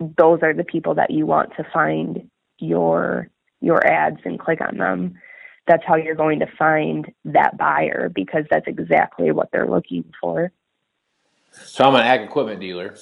those 0.00 0.40
are 0.42 0.54
the 0.54 0.64
people 0.64 0.94
that 0.94 1.10
you 1.10 1.26
want 1.26 1.52
to 1.56 1.64
find 1.72 2.28
your 2.58 3.28
your 3.60 3.86
ads 3.86 4.18
and 4.24 4.38
click 4.38 4.60
on 4.60 4.76
them. 4.76 5.18
That's 5.66 5.82
how 5.84 5.96
you're 5.96 6.14
going 6.14 6.40
to 6.40 6.46
find 6.58 7.10
that 7.24 7.56
buyer 7.56 8.10
because 8.14 8.44
that's 8.50 8.66
exactly 8.68 9.32
what 9.32 9.48
they're 9.50 9.68
looking 9.68 10.04
for. 10.20 10.52
So 11.52 11.84
I'm 11.84 11.94
an 11.94 12.02
ag 12.02 12.20
equipment 12.20 12.60
dealer 12.60 12.96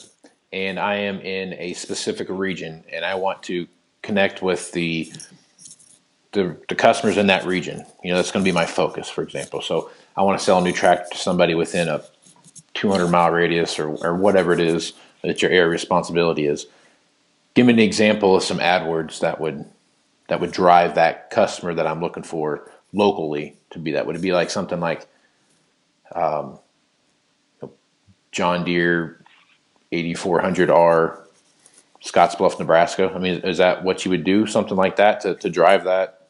and 0.53 0.79
I 0.79 0.95
am 0.97 1.21
in 1.21 1.55
a 1.55 1.75
specific 1.75 2.29
region 2.31 2.85
and 2.91 3.05
I 3.05 3.17
want 3.17 3.43
to 3.45 3.67
connect 4.03 4.43
with 4.43 4.71
the 4.73 5.13
the, 6.33 6.57
the 6.69 6.75
customers 6.75 7.17
in 7.17 7.29
that 7.29 7.47
region. 7.47 7.85
You 8.03 8.11
know, 8.11 8.17
that's 8.17 8.33
going 8.33 8.45
to 8.45 8.49
be 8.49 8.55
my 8.55 8.67
focus, 8.67 9.09
for 9.09 9.23
example. 9.23 9.63
So 9.63 9.91
I 10.17 10.23
want 10.23 10.39
to 10.39 10.45
sell 10.45 10.59
a 10.59 10.63
new 10.63 10.73
tractor 10.73 11.07
to 11.13 11.19
somebody 11.19 11.55
within 11.55 11.89
a 11.89 12.03
200 12.75 13.09
mile 13.09 13.31
radius 13.31 13.79
or, 13.79 13.91
or 14.05 14.17
whatever 14.17 14.53
it 14.53 14.59
is 14.59 14.95
that 15.23 15.43
your 15.43 15.51
area 15.51 15.69
responsibility 15.69 16.47
is. 16.47 16.67
Give 17.55 17.67
me 17.67 17.73
an 17.73 17.79
example 17.79 18.37
of 18.37 18.43
some 18.43 18.59
AdWords 18.59 19.21
that 19.21 19.41
would 19.41 19.65
that 20.29 20.41
would 20.41 20.53
drive 20.53 20.95
that 20.95 21.31
customer 21.31 21.75
that 21.75 21.87
I'm 21.87 22.01
looking 22.01 22.23
for 22.23 22.71
locally 22.93 23.57
to 23.71 23.79
be 23.79 23.93
that. 23.93 24.07
Would 24.07 24.17
it 24.17 24.23
be 24.23 24.33
like 24.33 24.51
something 24.51 24.81
like 24.81 25.07
um, 26.15 26.59
John 28.33 28.65
Deere 28.65 29.23
8400R 29.93 31.21
Scottsbluff, 32.03 32.59
Nebraska? 32.59 33.13
I 33.15 33.19
mean, 33.19 33.41
is 33.41 33.59
that 33.59 33.85
what 33.85 34.05
you 34.05 34.11
would 34.11 34.25
do? 34.25 34.47
Something 34.47 34.77
like 34.77 34.97
that 34.97 35.21
to, 35.21 35.35
to 35.37 35.51
drive 35.51 35.85
that 35.85 36.25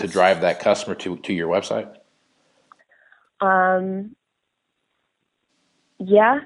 to 0.00 0.08
drive 0.08 0.40
that 0.40 0.60
customer 0.60 0.94
to, 0.96 1.18
to 1.18 1.32
your 1.34 1.48
website? 1.48 1.94
Um, 3.42 4.16
yeah, 5.98 6.40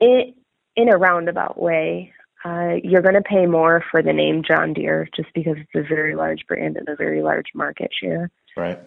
it, 0.00 0.34
in 0.74 0.88
a 0.88 0.96
roundabout 0.96 1.60
way. 1.60 2.12
Uh, 2.44 2.74
you're 2.82 3.02
going 3.02 3.14
to 3.14 3.22
pay 3.22 3.46
more 3.46 3.82
for 3.90 4.02
the 4.02 4.12
name 4.12 4.42
John 4.46 4.72
Deere 4.72 5.08
just 5.14 5.28
because 5.34 5.56
it's 5.56 5.74
a 5.74 5.88
very 5.88 6.14
large 6.14 6.46
brand 6.46 6.76
and 6.76 6.88
a 6.88 6.96
very 6.96 7.22
large 7.22 7.46
market 7.54 7.90
share. 8.00 8.30
Right. 8.56 8.78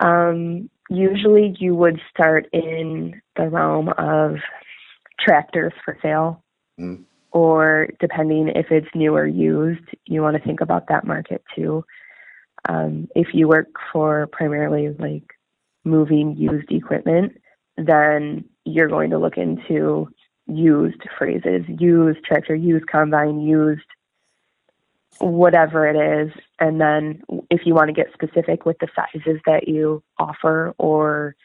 Um, 0.00 0.70
usually, 0.88 1.54
you 1.58 1.74
would 1.74 2.00
start 2.10 2.46
in 2.52 3.20
the 3.36 3.48
realm 3.48 3.90
of 3.98 4.36
tractors 5.20 5.72
for 5.84 5.98
sale, 6.02 6.42
mm. 6.80 7.02
or 7.30 7.88
depending 8.00 8.48
if 8.48 8.66
it's 8.70 8.88
new 8.94 9.14
or 9.14 9.26
used, 9.26 9.84
you 10.06 10.22
want 10.22 10.36
to 10.36 10.42
think 10.42 10.60
about 10.60 10.88
that 10.88 11.06
market 11.06 11.42
too. 11.54 11.84
Um, 12.68 13.08
if 13.14 13.28
you 13.34 13.48
work 13.48 13.68
for 13.92 14.26
primarily 14.32 14.88
like 14.98 15.24
moving 15.84 16.36
used 16.36 16.70
equipment, 16.70 17.36
then 17.76 18.44
you're 18.64 18.88
going 18.88 19.10
to 19.10 19.18
look 19.18 19.36
into 19.36 20.08
used 20.46 21.02
phrases, 21.18 21.62
used 21.68 22.24
tractor, 22.24 22.54
used 22.54 22.86
combine, 22.86 23.40
used 23.40 23.82
whatever 25.18 25.88
it 25.88 25.96
is. 25.96 26.32
And 26.58 26.80
then 26.80 27.22
if 27.50 27.62
you 27.64 27.74
want 27.74 27.88
to 27.88 27.94
get 27.94 28.12
specific 28.12 28.66
with 28.66 28.78
the 28.78 28.88
sizes 28.94 29.40
that 29.46 29.68
you 29.68 30.02
offer, 30.18 30.74
or 30.78 31.36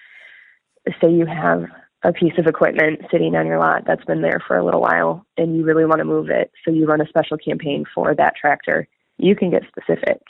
say 0.99 1.11
you 1.11 1.25
have 1.25 1.65
a 2.03 2.13
piece 2.13 2.33
of 2.37 2.47
equipment 2.47 3.01
sitting 3.11 3.35
on 3.35 3.45
your 3.45 3.59
lot 3.59 3.83
that's 3.85 4.05
been 4.05 4.21
there 4.21 4.41
for 4.47 4.57
a 4.57 4.63
little 4.63 4.81
while 4.81 5.25
and 5.37 5.55
you 5.55 5.63
really 5.63 5.85
want 5.85 5.99
to 5.99 6.05
move 6.05 6.29
it, 6.29 6.51
so 6.65 6.71
you 6.71 6.85
run 6.85 7.01
a 7.01 7.07
special 7.07 7.37
campaign 7.37 7.85
for 7.93 8.15
that 8.15 8.35
tractor, 8.35 8.87
you 9.17 9.35
can 9.35 9.51
get 9.51 9.63
specific 9.67 10.21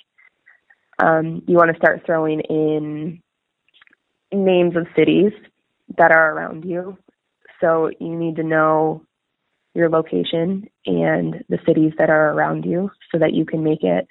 um, 0.99 1.41
you 1.47 1.55
want 1.55 1.71
to 1.71 1.77
start 1.77 2.03
throwing 2.05 2.41
in 2.41 3.21
names 4.31 4.75
of 4.75 4.87
cities 4.95 5.31
that 5.97 6.11
are 6.11 6.33
around 6.33 6.65
you. 6.65 6.97
So 7.61 7.89
you 7.99 8.15
need 8.15 8.37
to 8.37 8.43
know 8.43 9.03
your 9.73 9.89
location 9.89 10.69
and 10.85 11.43
the 11.49 11.59
cities 11.65 11.93
that 11.97 12.09
are 12.09 12.31
around 12.33 12.65
you 12.65 12.89
so 13.11 13.19
that 13.19 13.33
you 13.33 13.45
can 13.45 13.63
make 13.63 13.83
it 13.83 14.07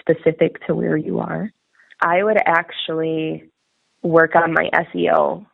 specific 0.00 0.64
to 0.66 0.74
where 0.74 0.96
you 0.96 1.18
are. 1.20 1.50
I 2.00 2.22
would 2.22 2.38
actually 2.44 3.50
work 4.02 4.36
on 4.36 4.52
my 4.52 4.70
SEO. 4.72 5.44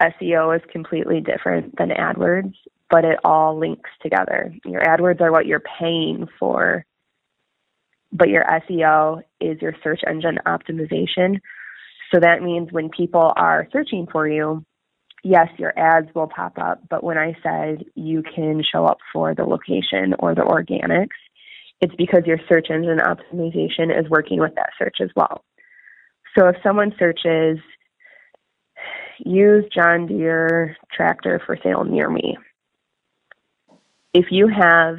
SEO 0.00 0.56
is 0.56 0.62
completely 0.70 1.20
different 1.20 1.76
than 1.78 1.90
AdWords, 1.90 2.54
but 2.90 3.04
it 3.04 3.18
all 3.24 3.58
links 3.58 3.90
together. 4.02 4.54
Your 4.64 4.82
AdWords 4.82 5.20
are 5.20 5.32
what 5.32 5.46
you're 5.46 5.62
paying 5.78 6.26
for 6.38 6.84
but 8.12 8.28
your 8.28 8.44
SEO 8.44 9.22
is 9.40 9.60
your 9.60 9.74
search 9.82 10.00
engine 10.08 10.38
optimization. 10.46 11.40
So 12.12 12.20
that 12.20 12.42
means 12.42 12.72
when 12.72 12.88
people 12.88 13.32
are 13.36 13.68
searching 13.72 14.06
for 14.10 14.28
you, 14.28 14.64
yes, 15.26 15.48
your 15.58 15.76
ads 15.76 16.08
will 16.14 16.28
pop 16.28 16.56
up, 16.58 16.80
but 16.88 17.02
when 17.02 17.18
I 17.18 17.36
said 17.42 17.84
you 17.94 18.22
can 18.22 18.62
show 18.62 18.86
up 18.86 18.98
for 19.12 19.34
the 19.34 19.44
location 19.44 20.14
or 20.20 20.34
the 20.34 20.42
organics, 20.42 21.18
it's 21.80 21.94
because 21.96 22.22
your 22.26 22.38
search 22.48 22.68
engine 22.70 22.98
optimization 22.98 23.98
is 23.98 24.08
working 24.08 24.40
with 24.40 24.54
that 24.54 24.70
search 24.78 24.98
as 25.02 25.10
well. 25.16 25.44
So 26.38 26.48
if 26.48 26.56
someone 26.62 26.94
searches 26.98 27.58
use 29.18 29.64
John 29.74 30.06
Deere 30.06 30.76
tractor 30.92 31.40
for 31.44 31.58
sale 31.62 31.84
near 31.84 32.08
me. 32.08 32.36
If 34.14 34.26
you 34.30 34.48
have 34.48 34.96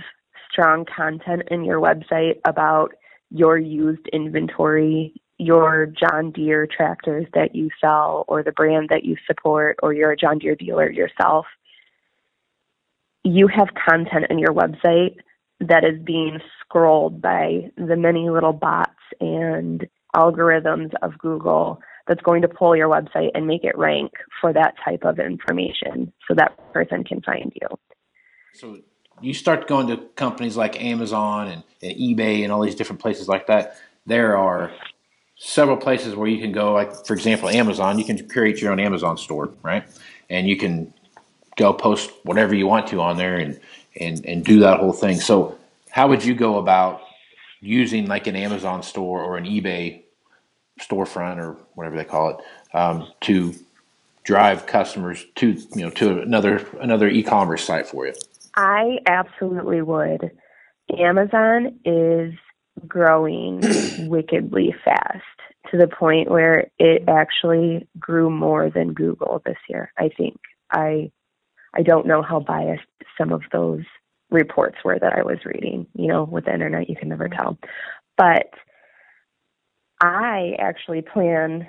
strong 0.52 0.86
content 0.86 1.44
in 1.50 1.64
your 1.64 1.80
website 1.80 2.40
about 2.46 2.94
your 3.30 3.58
used 3.58 4.08
inventory, 4.12 5.14
your 5.38 5.86
John 5.86 6.32
Deere 6.32 6.68
tractors 6.68 7.28
that 7.34 7.56
you 7.56 7.70
sell, 7.80 8.26
or 8.28 8.44
the 8.44 8.52
brand 8.52 8.90
that 8.90 9.06
you 9.06 9.18
support, 9.28 9.78
or 9.84 9.94
you're 9.94 10.12
a 10.12 10.18
John 10.18 10.40
Deere 10.40 10.56
dealer 10.56 10.90
yourself, 10.90 11.46
you 13.24 13.48
have 13.48 13.68
content 13.88 14.26
in 14.30 14.40
your 14.40 14.54
website 14.54 15.18
that 15.60 15.84
is 15.84 16.00
being 16.04 16.40
scrolled 16.62 17.22
by 17.22 17.70
the 17.78 17.96
many 17.96 18.30
little 18.30 18.54
bots 18.54 18.92
and 19.20 19.88
algorithms 20.16 20.92
of 21.02 21.18
Google 21.18 21.82
that's 22.08 22.22
going 22.22 22.42
to 22.42 22.48
pull 22.48 22.76
your 22.76 22.88
website 22.88 23.32
and 23.36 23.46
make 23.46 23.64
it 23.64 23.78
rank 23.78 24.14
for 24.40 24.54
that 24.54 24.76
type 24.84 25.04
of 25.04 25.20
information 25.20 26.14
so 26.28 26.34
that 26.36 26.58
person 26.74 27.04
can 27.04 27.22
find 27.22 27.52
you. 27.62 27.68
So 28.54 28.78
you 29.22 29.34
start 29.34 29.68
going 29.68 29.88
to 29.88 29.98
companies 30.16 30.56
like 30.56 30.82
Amazon 30.82 31.48
and, 31.48 31.64
and 31.82 31.98
eBay 31.98 32.44
and 32.44 32.52
all 32.52 32.62
these 32.62 32.76
different 32.76 33.02
places 33.02 33.28
like 33.28 33.48
that. 33.48 33.78
There 34.06 34.38
are 34.38 34.72
several 35.38 35.78
places 35.78 36.16
where 36.16 36.28
you 36.28 36.40
can 36.40 36.52
go, 36.52 36.74
like 36.74 37.06
for 37.06 37.14
example, 37.14 37.50
Amazon. 37.50 38.00
You 38.00 38.06
can 38.06 38.28
create 38.28 38.62
your 38.62 38.72
own 38.72 38.80
Amazon 38.80 39.18
store, 39.18 39.54
right? 39.62 39.88
And 40.30 40.48
you 40.48 40.58
can 40.58 40.94
go 41.56 41.74
post 41.74 42.12
whatever 42.24 42.56
you 42.56 42.68
want 42.68 42.88
to 42.88 43.02
on 43.02 43.18
there 43.18 43.38
and 43.38 43.60
and 44.00 44.26
and 44.26 44.44
do 44.44 44.60
that 44.62 44.80
whole 44.80 44.94
thing. 44.94 45.20
So, 45.20 45.58
how 45.90 46.08
would 46.08 46.24
you 46.24 46.36
go 46.36 46.58
about 46.58 47.02
using 47.62 48.08
like 48.08 48.28
an 48.28 48.36
Amazon 48.36 48.84
store 48.84 49.22
or 49.22 49.38
an 49.38 49.46
eBay 49.46 50.04
storefront 50.80 51.38
or 51.38 51.58
whatever 51.74 51.98
they 51.98 52.06
call 52.06 52.30
it 52.30 52.78
um, 52.78 53.08
to 53.22 53.54
drive 54.24 54.66
customers 54.66 55.26
to 55.36 55.54
you 55.76 55.84
know 55.84 55.90
to 55.92 56.22
another 56.22 56.68
another 56.82 57.08
e-commerce 57.08 57.64
site 57.64 57.88
for 57.88 58.08
you? 58.08 58.14
I 58.56 58.98
absolutely 59.06 59.82
would. 59.82 60.32
Amazon 60.98 61.80
is 61.86 62.34
growing 62.88 63.62
wickedly 64.10 64.74
fast 64.84 65.24
to 65.72 65.78
the 65.78 65.88
point 65.88 66.30
where 66.30 66.68
it 66.80 67.04
actually 67.08 67.88
grew 68.00 68.30
more 68.30 68.70
than 68.70 68.94
Google 68.94 69.42
this 69.46 69.58
year. 69.70 69.92
I 69.98 70.10
think 70.16 70.40
I 70.72 71.12
I 71.74 71.84
don't 71.84 72.08
know 72.08 72.22
how 72.22 72.40
biased 72.40 72.84
some 73.18 73.32
of 73.32 73.42
those 73.52 73.84
reports 74.30 74.78
were 74.84 74.98
that 75.00 75.14
I 75.14 75.24
was 75.24 75.40
reading. 75.46 75.88
You 75.94 76.08
know, 76.08 76.24
with 76.24 76.46
the 76.46 76.54
internet, 76.54 76.90
you 76.90 76.96
can 76.96 77.10
never 77.10 77.30
tell. 77.30 77.58
But 78.18 78.50
I 80.02 80.54
actually 80.60 81.02
plan 81.02 81.68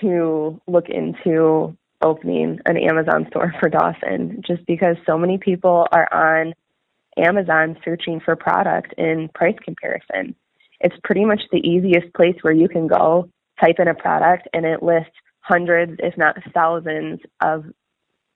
to 0.00 0.60
look 0.66 0.88
into 0.88 1.76
opening 2.02 2.58
an 2.64 2.76
Amazon 2.76 3.26
store 3.28 3.54
for 3.60 3.68
Dawson 3.68 4.42
just 4.46 4.64
because 4.66 4.96
so 5.06 5.18
many 5.18 5.38
people 5.38 5.86
are 5.92 6.08
on 6.12 6.54
Amazon 7.20 7.76
searching 7.84 8.20
for 8.20 8.36
product 8.36 8.94
in 8.98 9.28
price 9.34 9.56
comparison. 9.62 10.34
It's 10.80 10.96
pretty 11.04 11.24
much 11.24 11.42
the 11.52 11.58
easiest 11.58 12.12
place 12.14 12.36
where 12.42 12.54
you 12.54 12.68
can 12.68 12.86
go, 12.86 13.28
type 13.60 13.76
in 13.78 13.88
a 13.88 13.94
product, 13.94 14.48
and 14.54 14.64
it 14.64 14.82
lists 14.82 15.12
hundreds, 15.40 15.92
if 15.98 16.16
not 16.16 16.36
thousands, 16.54 17.20
of 17.42 17.64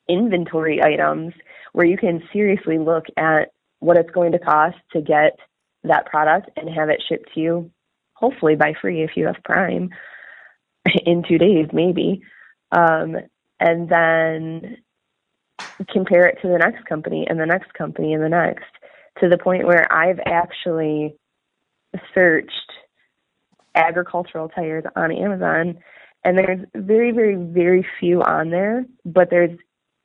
inventory 0.09 0.83
items 0.83 1.33
where 1.73 1.87
you 1.87 1.97
can 1.97 2.23
seriously 2.33 2.79
look 2.79 3.05
at 3.17 3.51
what 3.81 3.97
it's 3.97 4.11
going 4.11 4.33
to 4.33 4.39
cost 4.39 4.77
to 4.93 5.01
get 5.01 5.39
that 5.83 6.07
product 6.07 6.51
and 6.57 6.69
have 6.69 6.89
it 6.89 7.03
shipped 7.09 7.33
to 7.35 7.41
you, 7.41 7.71
hopefully 8.15 8.55
by 8.55 8.75
free 8.81 9.03
if 9.03 9.11
you 9.17 9.27
have 9.27 9.37
Prime, 9.45 9.91
in 11.07 11.23
two 11.27 11.39
days, 11.39 11.67
maybe. 11.73 12.23
Um, 12.73 13.17
and 13.61 13.89
then 13.89 14.79
compare 15.91 16.27
it 16.27 16.39
to 16.43 16.49
the 16.49 16.59
next 16.59 16.85
company 16.85 17.27
and 17.29 17.39
the 17.39 17.47
next 17.47 17.73
company 17.75 18.13
and 18.13 18.23
the 18.23 18.29
next 18.29 18.65
to 19.21 19.29
the 19.29 19.39
point 19.39 19.67
where 19.67 19.91
I've 19.93 20.21
actually 20.27 21.15
searched 22.15 22.73
agricultural 23.75 24.49
tires 24.49 24.85
on 24.97 25.13
Amazon 25.13 25.79
and 26.25 26.39
there's 26.39 26.61
very, 26.75 27.13
very, 27.13 27.37
very 27.37 27.87
few 28.01 28.23
on 28.23 28.51
there, 28.51 28.87
but 29.05 29.29
there's 29.31 29.57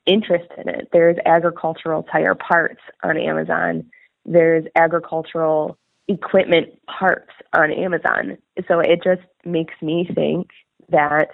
interest 0.06 0.50
in 0.58 0.68
it. 0.68 0.88
There's 0.92 1.16
agricultural 1.24 2.02
tire 2.04 2.34
parts 2.34 2.80
on 3.02 3.16
Amazon. 3.16 3.90
There's 4.26 4.66
agricultural 4.76 5.78
equipment 6.08 6.68
parts 6.86 7.30
on 7.54 7.72
Amazon. 7.72 8.36
So 8.68 8.80
it 8.80 9.02
just 9.02 9.22
makes 9.44 9.74
me 9.80 10.08
think 10.14 10.50
that 10.90 11.28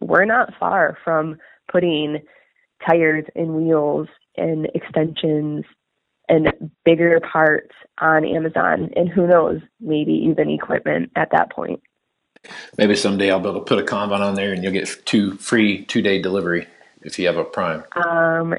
we're 0.00 0.24
not 0.24 0.54
far 0.58 0.96
from 1.04 1.36
putting 1.70 2.20
tires 2.86 3.24
and 3.34 3.54
wheels 3.54 4.08
and 4.36 4.66
extensions 4.74 5.64
and 6.28 6.70
bigger 6.84 7.20
parts 7.20 7.74
on 8.00 8.24
Amazon, 8.24 8.90
and 8.94 9.08
who 9.08 9.26
knows, 9.26 9.60
maybe 9.80 10.12
even 10.12 10.48
equipment 10.48 11.10
at 11.16 11.28
that 11.32 11.50
point. 11.50 11.80
Maybe 12.78 12.94
someday 12.94 13.30
I'll 13.30 13.40
be 13.40 13.48
able 13.48 13.60
to 13.60 13.64
put 13.64 13.78
a 13.78 13.84
combine 13.84 14.22
on 14.22 14.34
there, 14.34 14.52
and 14.52 14.62
you'll 14.62 14.72
get 14.72 14.88
two 15.04 15.36
free 15.36 15.84
two 15.84 16.00
day 16.00 16.22
delivery 16.22 16.66
if 17.02 17.18
you 17.18 17.26
have 17.26 17.36
a 17.36 17.44
Prime. 17.44 17.82
Um, 17.96 18.54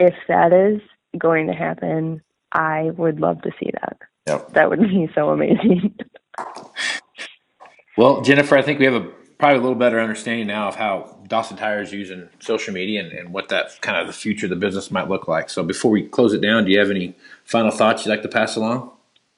if 0.00 0.14
that 0.28 0.52
is 0.52 0.80
going 1.18 1.46
to 1.46 1.54
happen, 1.54 2.20
I 2.52 2.90
would 2.96 3.20
love 3.20 3.42
to 3.42 3.50
see 3.60 3.70
that. 3.72 3.96
Yep. 4.26 4.52
That 4.54 4.70
would 4.70 4.80
be 4.80 5.08
so 5.14 5.30
amazing. 5.30 5.94
well, 7.96 8.22
Jennifer, 8.22 8.56
I 8.56 8.62
think 8.62 8.78
we 8.78 8.86
have 8.86 8.94
a 8.94 9.08
probably 9.38 9.58
a 9.58 9.60
little 9.60 9.76
better 9.76 10.00
understanding 10.00 10.46
now 10.46 10.68
of 10.68 10.76
how 10.76 11.16
Dawson 11.28 11.56
Tire 11.56 11.82
is 11.82 11.92
using 11.92 12.28
social 12.40 12.72
media 12.72 13.02
and, 13.02 13.12
and 13.12 13.32
what 13.32 13.48
that 13.48 13.80
kind 13.80 13.98
of 13.98 14.06
the 14.06 14.12
future 14.12 14.46
of 14.46 14.50
the 14.50 14.56
business 14.56 14.90
might 14.90 15.08
look 15.08 15.28
like. 15.28 15.50
So 15.50 15.62
before 15.62 15.90
we 15.90 16.06
close 16.06 16.32
it 16.32 16.40
down, 16.40 16.64
do 16.64 16.70
you 16.70 16.78
have 16.78 16.90
any 16.90 17.14
final 17.44 17.70
thoughts 17.70 18.04
you'd 18.04 18.10
like 18.10 18.22
to 18.22 18.28
pass 18.28 18.56
along? 18.56 18.90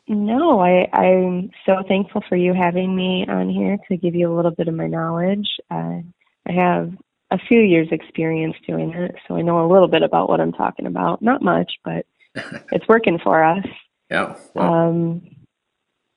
No, 0.09 0.61
I, 0.61 0.88
I'm 0.92 1.50
so 1.64 1.82
thankful 1.88 2.22
for 2.28 2.37
you 2.37 2.54
having 2.54 2.94
me 2.94 3.26
on 3.28 3.48
here 3.48 3.76
to 3.88 3.96
give 3.96 4.14
you 4.14 4.32
a 4.32 4.35
little 4.35 4.52
bit 4.52 4.68
of 4.68 4.74
my 4.74 4.87
knowledge. 4.87 5.48
Uh, 5.70 6.00
I 6.48 6.52
have 6.52 6.92
a 7.32 7.38
few 7.38 7.59
years 7.59 7.88
experience 7.90 8.54
doing 8.66 8.92
it, 8.92 9.16
so 9.26 9.37
I 9.37 9.42
know 9.42 9.66
a 9.66 9.72
little 9.72 9.88
bit 9.88 10.02
about 10.02 10.28
what 10.28 10.40
I'm 10.40 10.52
talking 10.52 10.87
about. 10.87 11.22
Not 11.22 11.42
much, 11.42 11.72
but 11.85 12.06
it's 12.70 12.87
working 12.88 13.18
for 13.18 13.42
us. 13.42 13.66
Yeah. 14.11 14.37
Well. 14.54 14.72
Um, 14.72 15.22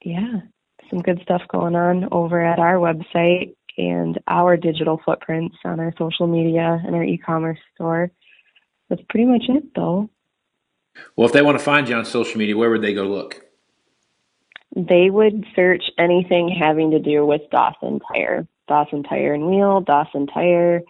yeah, 0.05 0.41
some 0.89 1.01
good 1.01 1.19
stuff 1.23 1.41
going 1.49 1.75
on 1.75 2.07
over 2.11 2.39
at 2.41 2.59
our 2.59 2.75
website 2.75 3.55
and 3.79 4.19
our 4.27 4.57
digital 4.57 5.01
footprints 5.05 5.55
on 5.63 5.79
our 5.79 5.93
social 5.97 6.27
media 6.27 6.81
and 6.85 6.95
our 6.95 7.03
e-commerce 7.03 7.59
store. 7.75 8.11
That's 8.89 9.01
pretty 9.09 9.25
much 9.25 9.43
it, 9.47 9.73
though. 9.73 10.09
Well, 11.15 11.27
if 11.27 11.33
they 11.33 11.41
want 11.41 11.57
to 11.57 11.63
find 11.63 11.87
you 11.87 11.95
on 11.95 12.03
social 12.03 12.37
media, 12.37 12.57
where 12.57 12.69
would 12.69 12.81
they 12.81 12.93
go 12.93 13.03
look? 13.03 13.45
They 14.75 15.09
would 15.09 15.45
search 15.55 15.83
anything 15.97 16.49
having 16.49 16.91
to 16.91 16.99
do 16.99 17.25
with 17.25 17.41
Dawson 17.51 18.01
Tire, 18.11 18.47
Dawson 18.67 19.03
Tire 19.03 19.33
and 19.33 19.47
Wheel, 19.47 19.79
Dawson 19.79 20.27
Tire, 20.27 20.81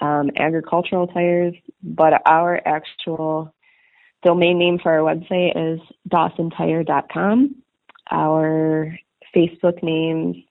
um, 0.00 0.30
agricultural 0.36 1.06
tires. 1.06 1.54
But 1.82 2.20
our 2.26 2.60
actual 2.66 3.54
domain 4.24 4.58
name 4.58 4.80
for 4.82 4.92
our 4.92 5.14
website 5.14 5.52
is 5.56 5.80
dawsontire.com. 6.10 7.54
Our 8.10 8.98
Facebook 9.34 9.82
name, 9.84 10.44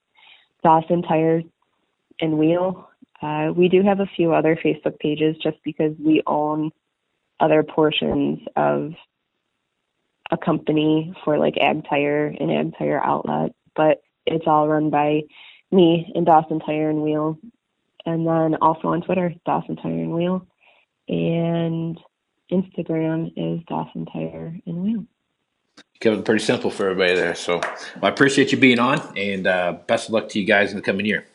Dawson 0.63 1.01
Tire 1.01 1.43
and 2.19 2.37
Wheel. 2.37 2.89
Uh, 3.21 3.51
we 3.55 3.67
do 3.67 3.81
have 3.81 3.99
a 3.99 4.09
few 4.15 4.33
other 4.33 4.55
Facebook 4.55 4.99
pages 4.99 5.35
just 5.41 5.57
because 5.63 5.93
we 5.99 6.21
own 6.27 6.71
other 7.39 7.63
portions 7.63 8.39
of 8.55 8.93
a 10.31 10.37
company 10.37 11.13
for 11.23 11.37
like 11.37 11.55
Ag 11.57 11.83
Tire 11.89 12.27
and 12.39 12.51
Ag 12.51 12.77
Tire 12.77 13.03
Outlet, 13.03 13.53
but 13.75 14.01
it's 14.25 14.45
all 14.45 14.67
run 14.67 14.89
by 14.89 15.21
me 15.71 16.11
and 16.15 16.25
Dawson 16.25 16.59
Tire 16.59 16.89
and 16.89 17.01
Wheel. 17.01 17.39
And 18.05 18.25
then 18.25 18.55
also 18.61 18.89
on 18.89 19.01
Twitter, 19.01 19.33
Dawson 19.45 19.75
Tire 19.75 19.91
and 19.91 20.13
Wheel. 20.13 20.45
And 21.07 21.97
Instagram 22.51 23.31
is 23.35 23.63
Dawson 23.67 24.05
Tire 24.05 24.57
and 24.65 24.83
Wheel. 24.83 25.05
Kept 25.99 26.17
it 26.17 26.25
pretty 26.25 26.43
simple 26.43 26.69
for 26.69 26.89
everybody 26.89 27.15
there. 27.15 27.35
So 27.35 27.59
well, 27.59 28.03
I 28.03 28.09
appreciate 28.09 28.51
you 28.51 28.57
being 28.57 28.79
on 28.79 29.17
and 29.17 29.47
uh, 29.47 29.77
best 29.87 30.09
of 30.09 30.13
luck 30.13 30.29
to 30.29 30.39
you 30.39 30.45
guys 30.45 30.71
in 30.71 30.77
the 30.77 30.83
coming 30.83 31.05
year. 31.05 31.25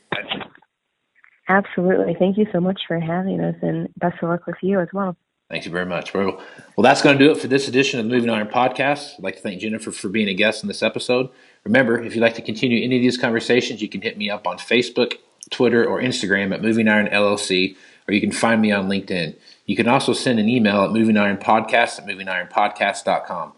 Absolutely. 1.49 2.15
Thank 2.19 2.39
you 2.39 2.47
so 2.53 2.61
much 2.61 2.81
for 2.87 2.99
having 3.01 3.41
us, 3.41 3.57
and 3.63 3.89
best 3.97 4.23
of 4.23 4.29
luck 4.29 4.47
with 4.47 4.57
you 4.63 4.81
as 4.81 4.89
well. 4.93 5.17
Thank 5.51 5.67
you 5.67 5.71
very 5.71 5.85
much. 5.85 6.15
Well, 6.15 6.41
that's 6.79 7.03
going 7.03 7.19
to 7.19 7.25
do 7.25 7.31
it 7.31 7.37
for 7.37 7.47
this 7.47 7.69
edition 7.69 8.01
of 8.01 8.07
the 8.07 8.13
Moving 8.15 8.31
Iron 8.31 8.49
Podcast. 8.49 9.15
I'd 9.19 9.23
like 9.23 9.37
to 9.37 9.43
thank 9.43 9.61
Jennifer 9.61 9.93
for 9.93 10.09
being 10.09 10.29
a 10.29 10.35
guest 10.35 10.63
in 10.63 10.69
this 10.69 10.83
episode. 10.83 11.29
Remember, 11.65 12.01
if 12.01 12.15
you'd 12.15 12.23
like 12.23 12.37
to 12.37 12.43
continue 12.43 12.83
any 12.83 12.97
of 12.97 13.03
these 13.03 13.19
conversations, 13.19 13.83
you 13.83 13.89
can 13.89 14.01
hit 14.01 14.17
me 14.17 14.31
up 14.31 14.47
on 14.47 14.57
Facebook, 14.57 15.17
Twitter, 15.51 15.85
or 15.85 16.01
Instagram 16.01 16.55
at 16.55 16.63
Moving 16.63 16.89
Iron 16.89 17.07
LLC, 17.09 17.77
or 18.09 18.15
you 18.15 18.21
can 18.21 18.33
find 18.33 18.63
me 18.63 18.73
on 18.73 18.89
LinkedIn. 18.89 19.37
You 19.67 19.77
can 19.77 19.89
also 19.89 20.15
send 20.15 20.41
an 20.41 20.49
email 20.49 20.85
at 20.85 20.91
Moving 20.91 21.19
Iron 21.19 21.37
Podcast 21.37 21.99
at 21.99 22.07
movingironpodcast.com. 22.07 23.53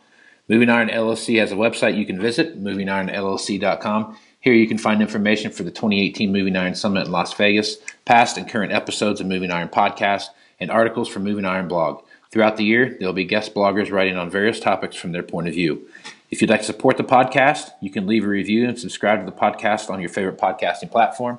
Moving 0.49 0.69
Iron 0.71 0.89
LLC 0.89 1.39
has 1.39 1.53
a 1.53 1.57
website 1.57 1.97
you 1.97 2.05
can 2.07 2.21
visit, 2.21 2.61
movingironllc.com. 2.61 4.19
Here 4.45 4.53
you 4.53 4.69
can 4.69 4.77
find 4.77 5.01
information 5.01 5.51
for 5.51 5.63
the 5.63 5.71
2018 5.71 6.31
Moving 6.31 6.55
Iron 6.55 6.75
Summit 6.75 7.07
in 7.07 7.13
Las 7.13 7.33
Vegas, 7.33 7.79
past 8.05 8.37
and 8.37 8.47
current 8.47 8.73
episodes 8.73 9.23
of 9.23 9.27
Moving 9.27 9.51
Iron 9.51 9.71
Podcast, 9.71 10.27
and 10.61 10.71
articles 10.71 11.09
from 11.09 11.25
Moving 11.25 11.47
Iron 11.47 11.67
Blog. 11.67 12.05
Throughout 12.31 12.59
the 12.59 12.65
year, 12.65 12.95
there 12.99 13.09
will 13.09 13.15
be 13.15 13.25
guest 13.25 13.55
bloggers 13.55 13.91
writing 13.91 14.19
on 14.19 14.29
various 14.29 14.61
topics 14.61 14.97
from 14.97 15.13
their 15.13 15.23
point 15.23 15.49
of 15.49 15.55
view. 15.55 15.89
If 16.31 16.43
you'd 16.43 16.51
like 16.51 16.61
to 16.61 16.67
support 16.67 16.99
the 16.99 17.05
podcast, 17.05 17.71
you 17.81 17.89
can 17.89 18.07
leave 18.07 18.23
a 18.23 18.29
review 18.29 18.69
and 18.69 18.79
subscribe 18.79 19.21
to 19.21 19.25
the 19.25 19.35
podcast 19.35 19.89
on 19.89 19.99
your 19.99 20.11
favorite 20.11 20.37
podcasting 20.37 20.91
platform. 20.91 21.39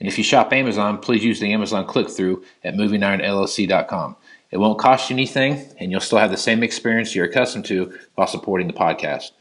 And 0.00 0.08
if 0.08 0.16
you 0.16 0.24
shop 0.24 0.50
Amazon, 0.50 0.96
please 0.96 1.22
use 1.22 1.40
the 1.40 1.52
Amazon 1.52 1.86
click 1.86 2.08
through 2.08 2.42
at 2.64 2.72
movingironllc.com. 2.72 4.16
It 4.50 4.56
won't 4.56 4.78
cost 4.78 5.10
you 5.10 5.14
anything, 5.16 5.62
and 5.78 5.90
you'll 5.90 6.00
still 6.00 6.20
have 6.20 6.30
the 6.30 6.38
same 6.38 6.62
experience 6.62 7.14
you're 7.14 7.26
accustomed 7.26 7.66
to 7.66 7.92
while 8.14 8.26
supporting 8.26 8.66
the 8.66 8.72
podcast. 8.72 9.32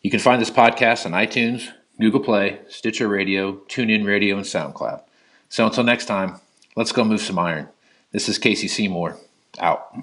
You 0.00 0.10
can 0.10 0.18
find 0.18 0.42
this 0.42 0.50
podcast 0.50 1.06
on 1.06 1.12
iTunes, 1.12 1.70
Google 2.02 2.20
Play, 2.20 2.58
Stitcher 2.68 3.06
Radio, 3.06 3.52
TuneIn 3.68 4.04
Radio, 4.04 4.36
and 4.36 4.44
SoundCloud. 4.44 5.02
So 5.48 5.64
until 5.64 5.84
next 5.84 6.06
time, 6.06 6.40
let's 6.74 6.90
go 6.90 7.04
move 7.04 7.20
some 7.20 7.38
iron. 7.38 7.68
This 8.10 8.28
is 8.28 8.38
Casey 8.38 8.66
Seymour. 8.66 9.16
Out. 9.60 9.94